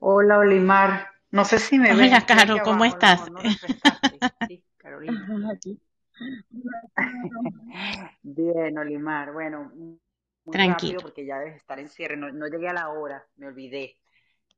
[0.00, 1.08] Hola, Olimar.
[1.30, 3.30] No sé si me ves, Hola, Caro, ¿cómo abajo, estás?
[3.30, 4.22] no refrescaste.
[4.46, 5.26] Sí, Carolina.
[8.22, 9.32] Bien, Olimar.
[9.32, 9.70] Bueno,
[10.44, 11.00] muy rápido Tranquilo.
[11.00, 12.16] porque ya debes estar en cierre.
[12.16, 13.98] No, no llegué a la hora, me olvidé.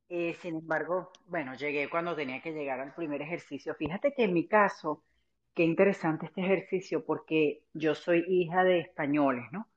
[0.09, 3.75] Eh, sin embargo, bueno, llegué cuando tenía que llegar al primer ejercicio.
[3.75, 5.03] Fíjate que en mi caso,
[5.55, 9.67] qué interesante este ejercicio porque yo soy hija de españoles, ¿no?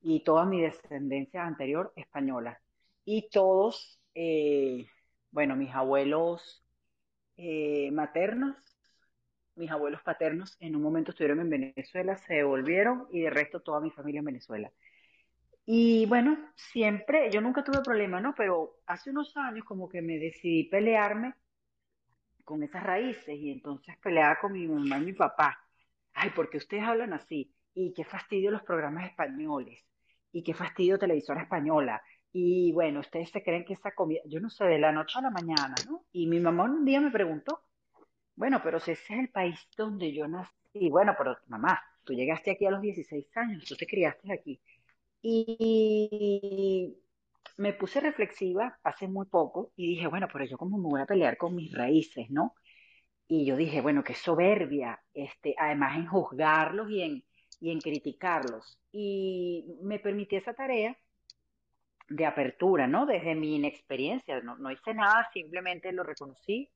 [0.00, 2.60] Y toda mi descendencia anterior española.
[3.04, 4.86] Y todos, eh,
[5.30, 6.64] bueno, mis abuelos
[7.36, 8.56] eh, maternos,
[9.56, 13.80] mis abuelos paternos en un momento estuvieron en Venezuela, se devolvieron y de resto toda
[13.80, 14.72] mi familia en Venezuela.
[15.66, 18.34] Y bueno, siempre, yo nunca tuve problema, ¿no?
[18.36, 21.34] Pero hace unos años como que me decidí pelearme
[22.46, 25.58] con esas raíces y entonces peleaba con mi mamá y mi papá.
[26.14, 27.52] Ay, porque ustedes hablan así?
[27.74, 29.84] Y qué fastidio los programas españoles.
[30.32, 32.00] Y qué fastidio televisora española.
[32.32, 35.22] Y bueno, ustedes se creen que esa comida, yo no sé, de la noche a
[35.22, 36.04] la mañana, ¿no?
[36.12, 37.62] Y mi mamá un día me preguntó,
[38.36, 42.52] bueno, pero si ese es el país donde yo nací, bueno, pero mamá, tú llegaste
[42.52, 44.60] aquí a los 16 años, tú te criaste aquí.
[45.20, 46.96] Y
[47.56, 51.06] me puse reflexiva hace muy poco y dije, bueno, pero yo cómo me voy a
[51.06, 52.54] pelear con mis raíces, ¿no?
[53.28, 57.24] y yo dije, bueno, qué soberbia, este, además en juzgarlos y en,
[57.60, 58.78] y en criticarlos.
[58.92, 60.96] Y me permití esa tarea
[62.08, 63.06] de apertura, ¿no?
[63.06, 66.70] Desde mi inexperiencia, no, no hice nada, simplemente lo reconocí.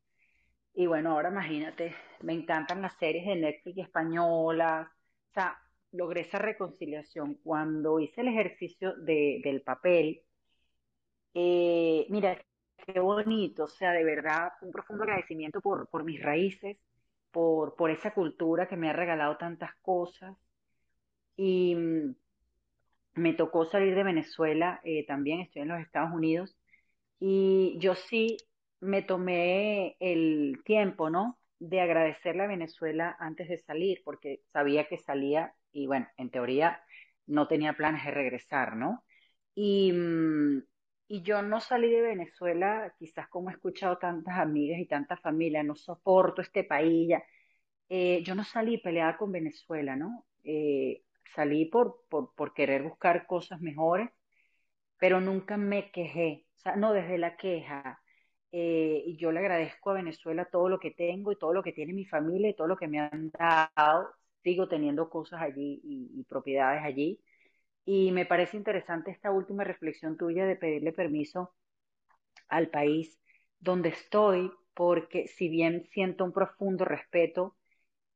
[0.75, 5.57] Y bueno, ahora imagínate, me encantan las series de Netflix españolas, o sea,
[5.93, 7.35] logré esa reconciliación.
[7.45, 10.23] Cuando hice el ejercicio de, del papel,
[11.35, 12.37] eh, mira,
[12.87, 16.79] qué bonito, o sea, de verdad, un profundo agradecimiento por, mis raíces,
[17.31, 20.37] por, por esa cultura que me ha regalado tantas cosas.
[21.37, 22.15] Y mm,
[23.15, 26.57] me tocó salir de Venezuela, eh, también estoy en los Estados Unidos,
[27.21, 28.37] y yo sí
[28.81, 31.39] me tomé el tiempo, ¿no?
[31.59, 36.83] De agradecerle a Venezuela antes de salir, porque sabía que salía y bueno, en teoría
[37.27, 39.05] no tenía planes de regresar, ¿no?
[39.55, 40.63] Y, mm,
[41.13, 45.65] y yo no salí de Venezuela, quizás como he escuchado tantas amigas y tantas familias,
[45.65, 47.25] no soporto este país, ya.
[47.89, 50.27] Eh, yo no salí peleada con Venezuela, ¿no?
[50.45, 51.03] Eh,
[51.35, 54.09] salí por, por, querer buscar cosas mejores,
[54.99, 58.01] pero nunca me quejé, o sea, no desde la queja.
[58.53, 61.73] Eh, y yo le agradezco a Venezuela todo lo que tengo y todo lo que
[61.73, 64.11] tiene mi familia y todo lo que me han dado.
[64.45, 67.21] Sigo teniendo cosas allí y propiedades allí.
[67.85, 71.55] Y me parece interesante esta última reflexión tuya de pedirle permiso
[72.49, 73.19] al país
[73.59, 77.57] donde estoy, porque si bien siento un profundo respeto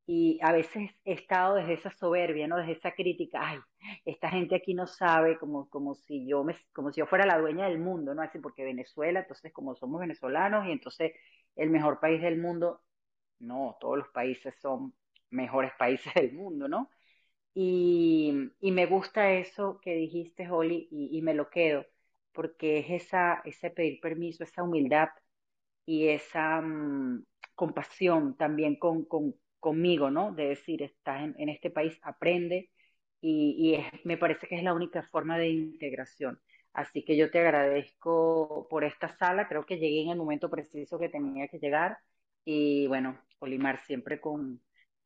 [0.06, 2.58] y a veces he estado desde esa soberbia, ¿no?
[2.58, 3.58] Desde esa crítica, ay,
[4.04, 7.38] esta gente aquí no sabe, como, como si yo me, como si yo fuera la
[7.38, 8.22] dueña del mundo, ¿no?
[8.22, 11.12] Así porque Venezuela, entonces como somos venezolanos y entonces
[11.56, 12.82] el mejor país del mundo,
[13.40, 14.94] no, todos los países son
[15.30, 16.90] mejores países del mundo, ¿no?
[17.54, 21.86] Y, me gusta eso que dijiste, Holly, y, me lo quedo,
[22.32, 25.08] porque es esa, ese pedir permiso, esa humildad
[25.86, 27.24] y esa mm,
[27.54, 30.32] compasión también con, con, conmigo, ¿no?
[30.32, 32.70] De decir, estás en, en este país, aprende
[33.20, 36.40] y, y me parece que es la única forma de integración.
[36.72, 40.98] Así que yo te agradezco por esta sala, creo que llegué en el momento preciso
[40.98, 41.98] que tenía que llegar
[42.44, 44.60] y bueno, Olimar, siempre con,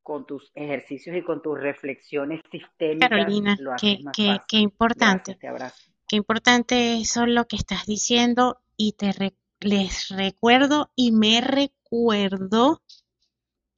[0.09, 4.59] con tus ejercicios y con tus reflexiones sistémicas Carolina, lo qué, haces más qué, qué
[4.59, 4.61] fácil.
[4.61, 5.93] importante, Gracias, te abrazo.
[6.09, 12.83] qué importante eso lo que estás diciendo y te re- les recuerdo y me recuerdo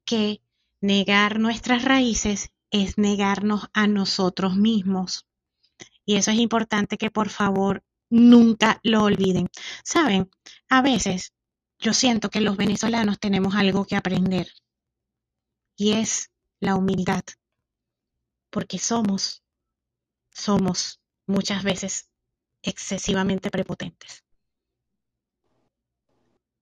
[0.05, 0.41] que
[0.81, 5.27] negar nuestras raíces es negarnos a nosotros mismos.
[6.05, 9.49] Y eso es importante que por favor nunca lo olviden.
[9.83, 10.29] Saben,
[10.69, 11.33] a veces
[11.79, 14.47] yo siento que los venezolanos tenemos algo que aprender
[15.75, 17.23] y es la humildad,
[18.49, 19.43] porque somos,
[20.29, 22.09] somos muchas veces
[22.61, 24.23] excesivamente prepotentes.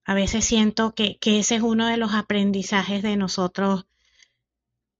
[0.04, 3.86] A veces siento que, ese es uno de los aprendizajes de nosotros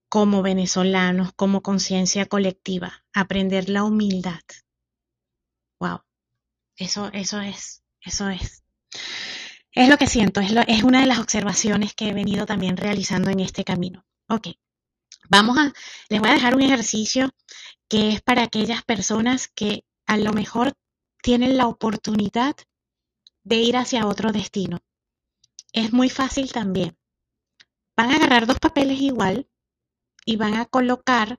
[0.09, 4.43] como venezolanos, como conciencia colectiva, aprender la humildad.
[5.81, 6.03] Wow,
[6.77, 8.63] eso, eso es, eso es.
[9.73, 13.39] Es lo que siento, es, una de las observaciones que he venido también realizando en
[13.39, 14.05] este camino.
[14.29, 14.49] Ok,
[15.29, 15.73] vamos a,
[16.09, 17.31] les voy a dejar un ejercicio
[17.89, 20.75] que es para aquellas personas que a lo mejor
[21.23, 22.57] tienen la oportunidad
[23.45, 24.81] de ir hacia otro destino.
[25.73, 26.97] Es muy fácil también.
[27.97, 29.49] Van a agarrar dos papeles igual
[30.25, 31.39] y van a colocar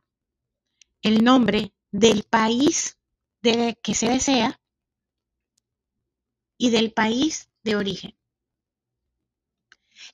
[1.01, 2.97] el nombre del país
[3.41, 4.61] de que se desea
[6.57, 8.20] y del país de origen.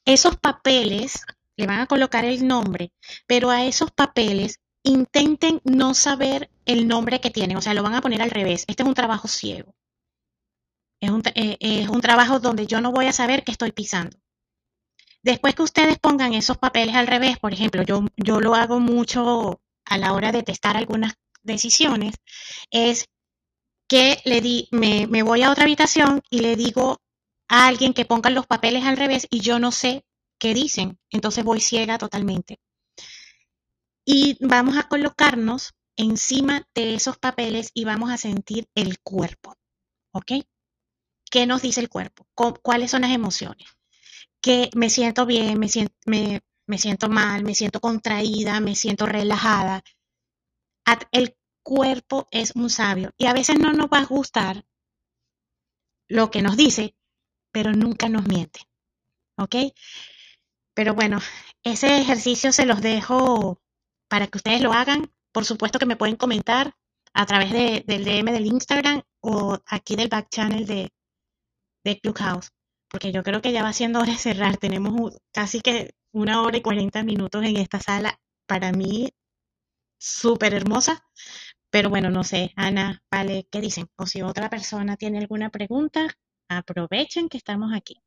[0.08, 1.26] Esos papeles
[1.58, 2.94] le van a colocar el nombre,
[3.28, 7.94] pero a esos papeles intenten no saber el nombre que tienen, o sea, lo van
[7.94, 8.64] a poner al revés.
[8.68, 9.76] Este es un trabajo ciego.
[11.02, 14.18] Es un, eh, es un trabajo donde yo no voy a saber qué estoy pisando.
[15.24, 19.60] Después que ustedes pongan esos papeles al revés, por ejemplo, yo, yo lo hago mucho
[19.84, 22.16] a la hora de testar algunas decisiones,
[22.72, 23.10] es
[23.90, 27.02] que le di, me, me voy a otra habitación y le digo
[27.48, 30.06] a alguien que ponga los papeles al revés y yo no sé
[30.40, 32.60] qué dicen, entonces voy ciega totalmente.
[34.06, 39.56] Y vamos a colocarnos encima de esos papeles y vamos a sentir el cuerpo,
[40.14, 40.32] ¿ok?
[41.30, 42.28] ¿Qué nos dice el cuerpo?
[42.34, 43.68] ¿Cuáles son las emociones?
[44.42, 49.84] Que me siento bien, me siento, me siento mal, me siento contraída, me siento relajada.
[51.12, 54.66] El cuerpo es un sabio y a veces no nos va a gustar
[56.08, 56.96] lo que nos dice,
[57.58, 58.60] pero nunca nos miente.
[59.36, 59.74] ¿Ok?
[60.76, 61.18] Pero bueno,
[61.64, 63.60] ese ejercicio se los dejo
[64.08, 65.12] para que ustedes lo hagan.
[65.32, 66.76] Por supuesto que me pueden comentar
[67.14, 70.94] a través de, del DM del Instagram o aquí del back channel de,
[71.84, 72.52] de Clubhouse.
[72.92, 74.58] porque yo creo que ya va siendo hora de cerrar.
[74.58, 78.20] Tenemos casi que una hora y cuarenta minutos en esta sala.
[78.46, 79.10] Para mí,
[79.98, 81.04] súper hermosa.
[81.72, 83.88] Pero bueno, no sé, Ana, vale, ¿qué dicen?
[83.96, 86.08] O si otra persona tiene alguna pregunta,
[86.50, 88.02] aprovechen que estamos aquí.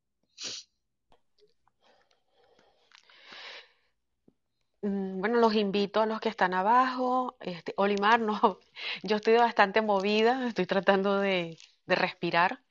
[4.82, 7.36] Mm, bueno, los invito a los que están abajo.
[7.40, 8.58] Este, Olimar, no,
[9.02, 12.62] yo estoy bastante movida, estoy tratando de, respirar,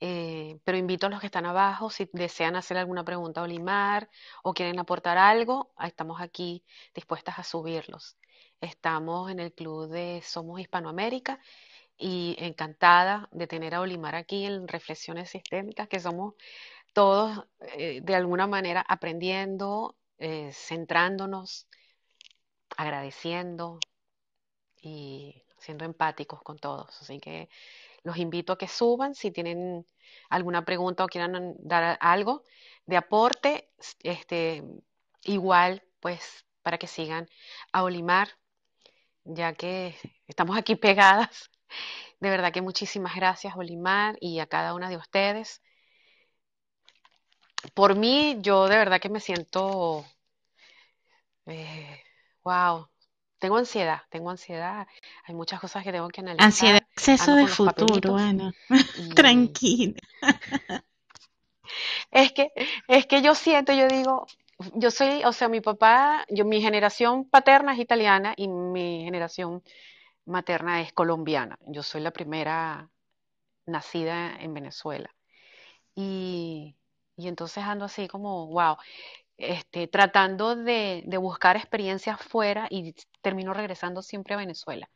[0.00, 4.10] eh, pero invito a los que están abajo, si desean hacer alguna pregunta a Olimar
[4.42, 6.64] o quieren aportar algo, estamos aquí
[6.94, 8.18] dispuestas a subirlos.
[8.60, 11.40] Estamos en el club de Somos Hispanoamérica
[12.02, 16.34] y encantada de tener a Olimar aquí en Reflexiones Sistémicas, que somos
[16.92, 17.46] todos
[17.76, 21.68] eh, de alguna manera aprendiendo, eh, centrándonos,
[22.76, 23.78] agradeciendo
[24.82, 27.00] y siendo empáticos con todos.
[27.00, 27.48] Así que
[28.02, 29.86] los invito a que suban si tienen
[30.28, 32.42] alguna pregunta o quieran dar algo
[32.86, 33.70] de aporte,
[34.02, 34.64] este,
[35.22, 37.28] igual pues para que sigan
[37.72, 38.28] a Olimar,
[39.24, 39.96] ya que
[40.26, 41.51] estamos aquí pegadas.
[42.20, 45.62] De verdad que muchísimas gracias Olimar y a cada una de ustedes.
[47.74, 50.04] Por mí, yo de verdad que me siento,
[51.46, 52.02] eh,
[52.44, 52.88] wow,
[53.38, 54.86] tengo ansiedad, tengo ansiedad.
[55.24, 56.46] Hay muchas cosas que tengo que analizar.
[56.46, 58.52] Ansiedad, exceso de futuro, Ana.
[58.96, 59.94] y Tranquila.
[62.10, 62.52] es que,
[62.88, 64.26] es que yo siento, yo digo,
[64.74, 69.62] yo soy, o sea, mi papá, yo, mi generación paterna es italiana y mi generación
[70.26, 71.58] materna es colombiana.
[71.66, 72.90] Yo soy la primera
[73.66, 75.14] nacida en Venezuela.
[75.94, 76.76] Y,
[77.16, 78.76] y entonces ando así como, wow,
[79.38, 84.90] este, tratando de, de buscar experiencias fuera y termino regresando siempre a Venezuela.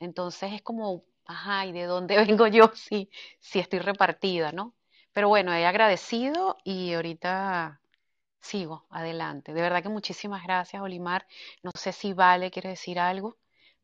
[0.00, 3.10] Entonces es como, ajá, ¿y de dónde vengo yo si,
[3.40, 4.74] si estoy repartida, ¿no?
[5.12, 7.80] Pero bueno, he agradecido y ahorita
[8.40, 9.54] sigo adelante.
[9.54, 11.26] De verdad que muchísimas gracias, Olimar.
[11.62, 13.38] No sé si Vale quiere decir algo,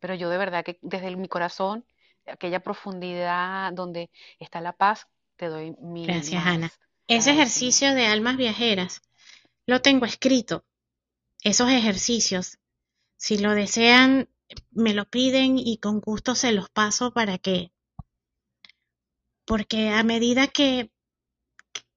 [0.07, 1.85] pero yo de verdad que desde mi corazón,
[2.29, 4.09] aquella profundidad donde
[4.39, 6.73] está la paz, te doy mi Gracias, Ana.
[7.09, 9.03] Ese ejercicio de almas viajeras
[9.67, 10.65] lo tengo escrito.
[11.43, 12.61] Esos ejercicios,
[13.17, 14.29] si lo desean,
[14.71, 17.73] me lo piden y con gusto se los paso para que,
[19.45, 20.93] porque a medida que,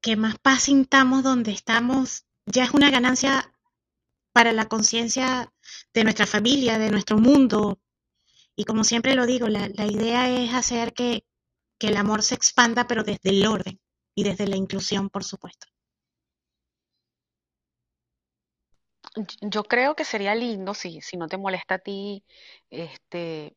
[0.01, 3.53] que más paz sintamos donde estamos, ya es una ganancia
[4.33, 5.53] para la conciencia
[5.93, 7.79] de nuestra familia, de nuestro mundo.
[8.59, 11.23] Y como siempre lo digo, la, la idea es hacer que,
[11.77, 13.79] que el amor se expanda, pero desde el orden
[14.13, 15.67] y desde la inclusión, por supuesto.
[19.39, 22.25] Yo creo que sería lindo, si, si no te molesta a ti,
[22.69, 23.55] este,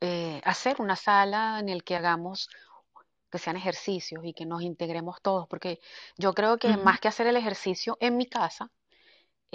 [0.00, 2.48] eh, hacer una sala en el que hagamos
[3.28, 5.80] que sean ejercicios y que nos integremos todos, porque
[6.16, 8.70] yo creo que más que hacer el ejercicio en mi casa,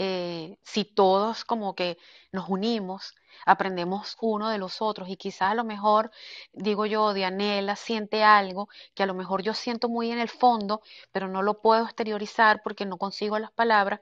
[0.01, 1.97] eh, si todos como que
[2.31, 3.15] nos unimos,
[3.45, 6.09] aprendemos uno de los otros y quizás a lo mejor,
[6.53, 10.81] digo yo, Dianela siente algo que a lo mejor yo siento muy en el fondo,
[11.11, 13.99] pero no lo puedo exteriorizar porque no consigo las palabras,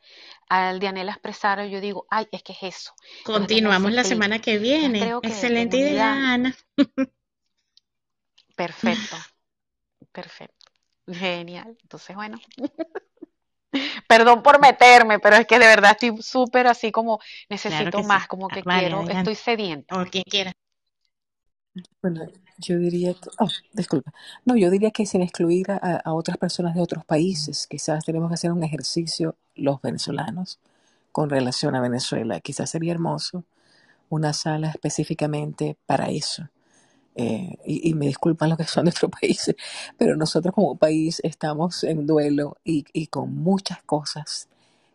[0.49, 2.93] al Dianela expresar, yo digo, ay, es que es eso.
[3.23, 4.99] Continuamos la semana que viene.
[4.99, 6.55] creo que en Excelente idea, Ana.
[8.55, 9.17] perfecto,
[10.11, 10.71] perfecto,
[11.07, 11.75] genial.
[11.81, 12.39] Entonces, bueno.
[14.07, 17.19] Perdón por meterme, pero es que de verdad estoy súper así como
[17.65, 18.07] Claro necesito sí.
[18.07, 19.17] más, como Ah, que Vale, quiero, adelante.
[19.19, 20.01] estoy sedienta.
[20.01, 20.53] O quien quiera.
[22.01, 22.25] Bueno,
[22.57, 24.11] yo diría que, oh, disculpa.
[24.45, 28.29] No, yo diría que sin excluir a, a otras personas de otros países, quizás tenemos
[28.29, 30.59] que hacer un ejercicio los venezolanos
[31.11, 32.39] con relación a Venezuela.
[32.41, 33.43] Quizás sería hermoso
[34.09, 36.49] una sala específicamente para eso.
[37.19, 39.55] Eh, y, y me disculpan los que son de otros países,
[39.97, 44.47] pero nosotros como país estamos en duelo y, y con muchas cosas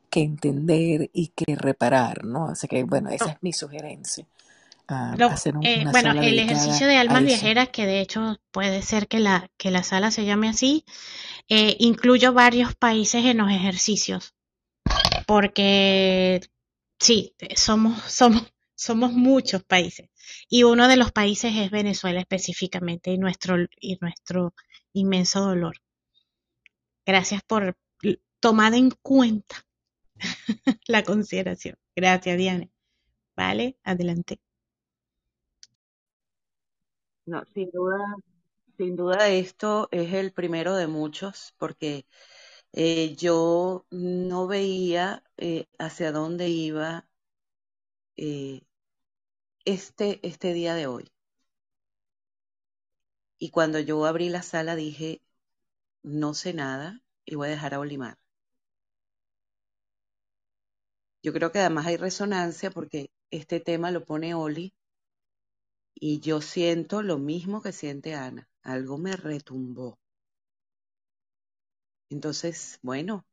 [0.09, 2.49] que entender y que reparar, ¿no?
[2.51, 4.27] Así que, bueno, esa es mi sugerencia.
[4.89, 8.83] ah, Lo- hacer un- eh, bueno, el ejercicio de almas viajeras, que de hecho puede
[8.83, 10.85] ser que la, que la sala se llame así,
[11.49, 14.35] eh, incluyo varios países en los ejercicios,
[15.27, 16.41] porque
[17.01, 18.52] sí, somos, somos,
[18.83, 20.11] somos muchos países.
[20.49, 24.55] Y uno de los países es Venezuela específicamente y nuestro, y nuestro
[24.93, 25.77] inmenso dolor.
[27.07, 27.77] Gracias por
[28.41, 29.65] tomar en cuenta
[30.87, 31.77] la consideración.
[31.95, 32.69] Gracias, Diana.
[33.37, 34.41] Vale, adelante.
[37.25, 37.99] No, sin duda,
[38.77, 42.05] sin duda esto es el primero de muchos, porque
[42.73, 47.07] eh, yo no veía eh, hacia dónde iba
[48.17, 48.63] eh,
[49.65, 51.13] este, este día de hoy.
[53.39, 55.21] Y cuando yo abrí la sala dije,
[56.03, 58.19] no sé nada y voy a dejar a Olimar.
[61.23, 64.75] Yo creo que además hay resonancia porque este tema lo pone Oli
[65.95, 68.49] y yo siento lo mismo que siente Ana.
[68.63, 69.99] Algo me retumbó.
[72.11, 73.27] Entonces, bueno,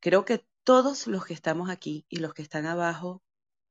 [0.00, 3.22] creo que todos los que estamos aquí y los que están abajo,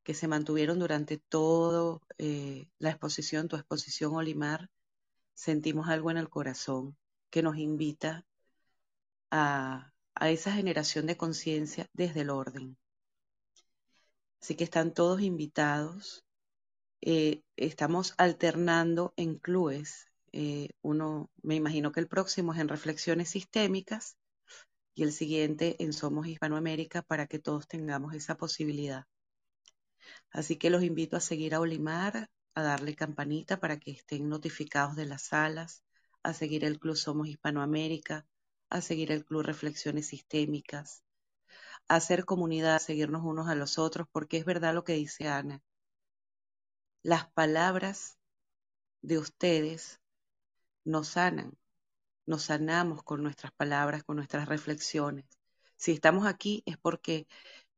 [0.09, 4.71] que se mantuvieron durante toda eh, la exposición, tu exposición, Olimar,
[5.35, 6.97] sentimos algo en el corazón
[7.29, 8.25] que nos invita
[9.29, 12.75] a, a esa generación de conciencia desde el orden.
[14.41, 16.25] Así que están todos invitados.
[17.01, 20.07] Eh, estamos alternando en clubes.
[20.31, 24.17] Eh, uno, me imagino que el próximo es en reflexiones sistémicas
[24.95, 29.05] y el siguiente en Somos Hispanoamérica para que todos tengamos esa posibilidad.
[30.31, 34.95] Así que los invito a seguir a Olimar, a darle campanita para que estén notificados
[34.95, 35.83] de las salas,
[36.23, 38.25] a seguir el Club Somos Hispanoamérica,
[38.69, 41.03] a seguir el Club Reflexiones Sistémicas,
[41.87, 45.27] a hacer comunidad, a seguirnos unos a los otros, porque es verdad lo que dice
[45.27, 45.61] Ana.
[47.01, 48.17] Las palabras
[49.01, 49.99] de ustedes
[50.83, 51.57] nos sanan,
[52.25, 55.25] nos sanamos con nuestras palabras, con nuestras reflexiones.
[55.77, 57.27] Si estamos aquí es porque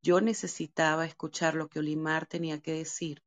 [0.01, 3.21] yo necesitaba escuchar lo que Olimar tenía que decir,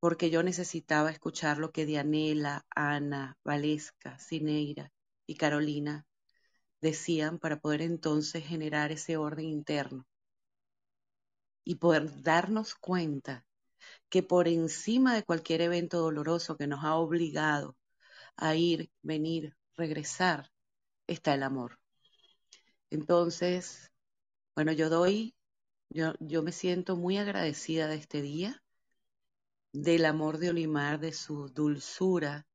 [0.00, 4.90] porque yo necesitaba escuchar lo que Dianela, Ana, Valesca, Cineira
[5.26, 6.06] y Carolina
[6.80, 10.06] decían para poder entonces generar ese orden interno
[11.64, 13.46] y poder darnos cuenta
[14.08, 17.76] que por encima de cualquier evento doloroso que nos ha obligado
[18.36, 20.50] a ir, venir, regresar,
[21.06, 21.78] está el amor.
[22.90, 23.90] Entonces,
[24.54, 25.34] bueno, yo doy,
[25.94, 28.62] yo, me siento muy agradecida de este día,
[29.72, 32.46] del amor de Olimar, de su dulzura.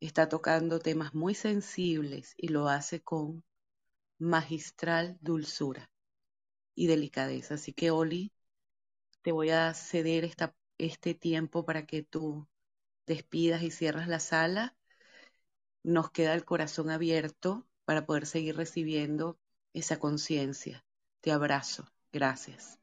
[0.00, 3.44] Está tocando temas muy sensibles y lo hace con
[4.18, 5.88] magistral dulzura
[6.74, 7.54] y delicadeza.
[7.54, 8.32] Así que, Oli,
[9.22, 10.28] te voy a ceder
[10.78, 12.48] este tiempo para que tú
[13.06, 14.76] despidas y cierras la sala.
[15.84, 19.38] Nos queda el corazón abierto para poder seguir recibiendo
[19.74, 20.84] esa conciencia.
[21.20, 21.86] Te abrazo.
[22.12, 22.78] Gracias.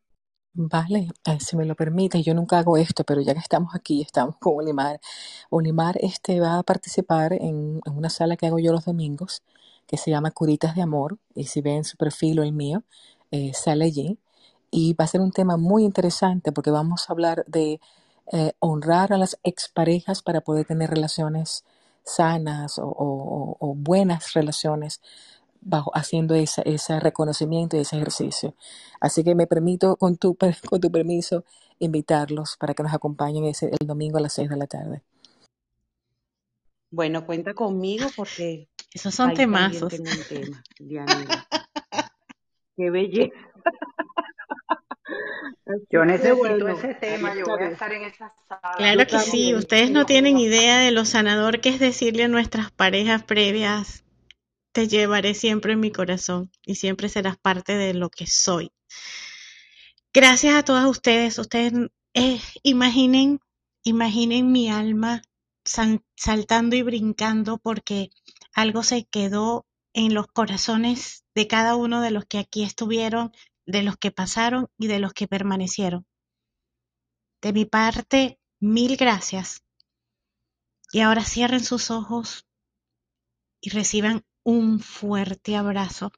[0.53, 4.01] Vale, eh, si me lo permite, yo nunca hago esto, pero ya que estamos aquí,
[4.05, 4.99] estamos con Olimar.
[5.49, 9.43] Olimar este, va a participar en, una sala que hago yo los domingos,
[9.87, 12.83] que se llama Curitas de Amor, y si ven su perfil o el mío,
[13.31, 14.19] eh, sale allí.
[14.71, 17.79] Y va a ser un tema muy interesante porque vamos a hablar de
[18.31, 21.63] eh, honrar a las exparejas para poder tener relaciones
[22.03, 25.01] sanas o buenas relaciones
[25.61, 28.53] bajo, haciendo esa- ese reconocimiento y ese ejercicio.
[28.99, 30.35] Así que me permito, con tu,
[30.69, 31.43] con tu permiso,
[31.79, 35.01] invitarlos para que nos acompañen ese, el domingo a las 6 de la tarde.
[36.91, 39.89] Bueno, cuenta conmigo porque Esos son temazos.
[39.89, 41.47] tengo un tema, Dianela.
[42.75, 43.35] Qué belleza.
[45.91, 48.73] Yo necesito bueno, ese tema, yo voy a estar en esa sala.
[48.77, 52.71] Claro que sí, ustedes no tienen idea de lo sanador que es decirle a nuestras
[52.71, 54.03] parejas previas,
[54.71, 58.71] te llevaré siempre en mi corazón y siempre serás parte de lo que soy.
[60.13, 61.37] Gracias a todas ustedes.
[61.37, 61.73] Ustedes
[62.13, 63.39] eh, imaginen,
[63.83, 65.21] imaginen mi alma
[66.15, 68.09] saltando y brincando porque
[68.53, 73.31] algo se quedó en los corazones de cada uno de los que aquí estuvieron,
[73.65, 76.05] de los que pasaron y de los que permanecieron.
[77.41, 79.63] De mi parte, mil gracias.
[80.91, 82.47] Y ahora cierren sus ojos
[83.61, 86.11] y reciban un fuerte abrazo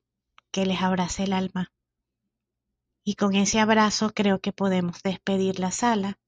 [0.52, 1.72] que les abrace el alma.
[3.04, 6.20] Y con ese abrazo creo que podemos despedir la sala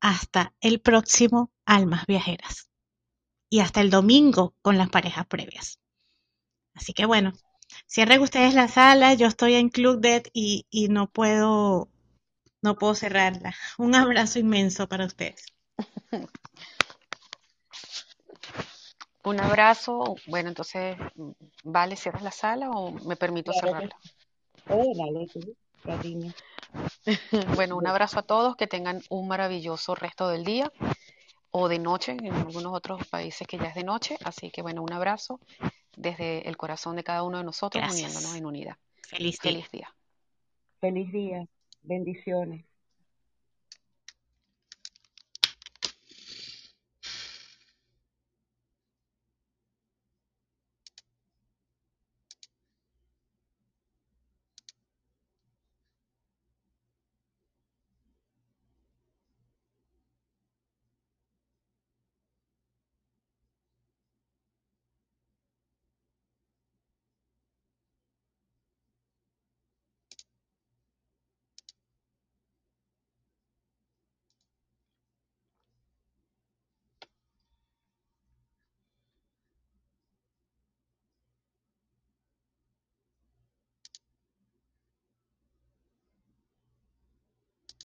[0.00, 2.70] hasta el próximo Almas Viajeras.
[3.50, 5.80] Y hasta el domingo con las parejas previas.
[6.74, 7.32] Así que bueno,
[7.86, 11.88] cierren ustedes la sala, yo estoy en Club Dead y, y no puedo,
[12.62, 13.54] no puedo cerrarla.
[13.78, 15.46] Un abrazo inmenso para ustedes.
[19.24, 20.16] Un abrazo.
[20.26, 20.96] Bueno, entonces,
[21.64, 25.28] ¿vale, cierras la sala o me permito Claro que cerrarla?
[25.32, 26.32] tú, cariño.
[27.56, 30.72] Bueno, un abrazo a todos, que tengan un maravilloso resto del día
[31.50, 34.18] o de noche, en algunos otros países que ya es de noche.
[34.24, 35.40] Así que bueno, un abrazo
[35.96, 38.76] desde el corazón de cada uno de nosotros, uniéndonos en unidad.
[39.02, 39.52] Feliz día.
[39.52, 39.94] Feliz día.
[40.80, 41.46] Feliz día.
[41.82, 42.64] Bendiciones.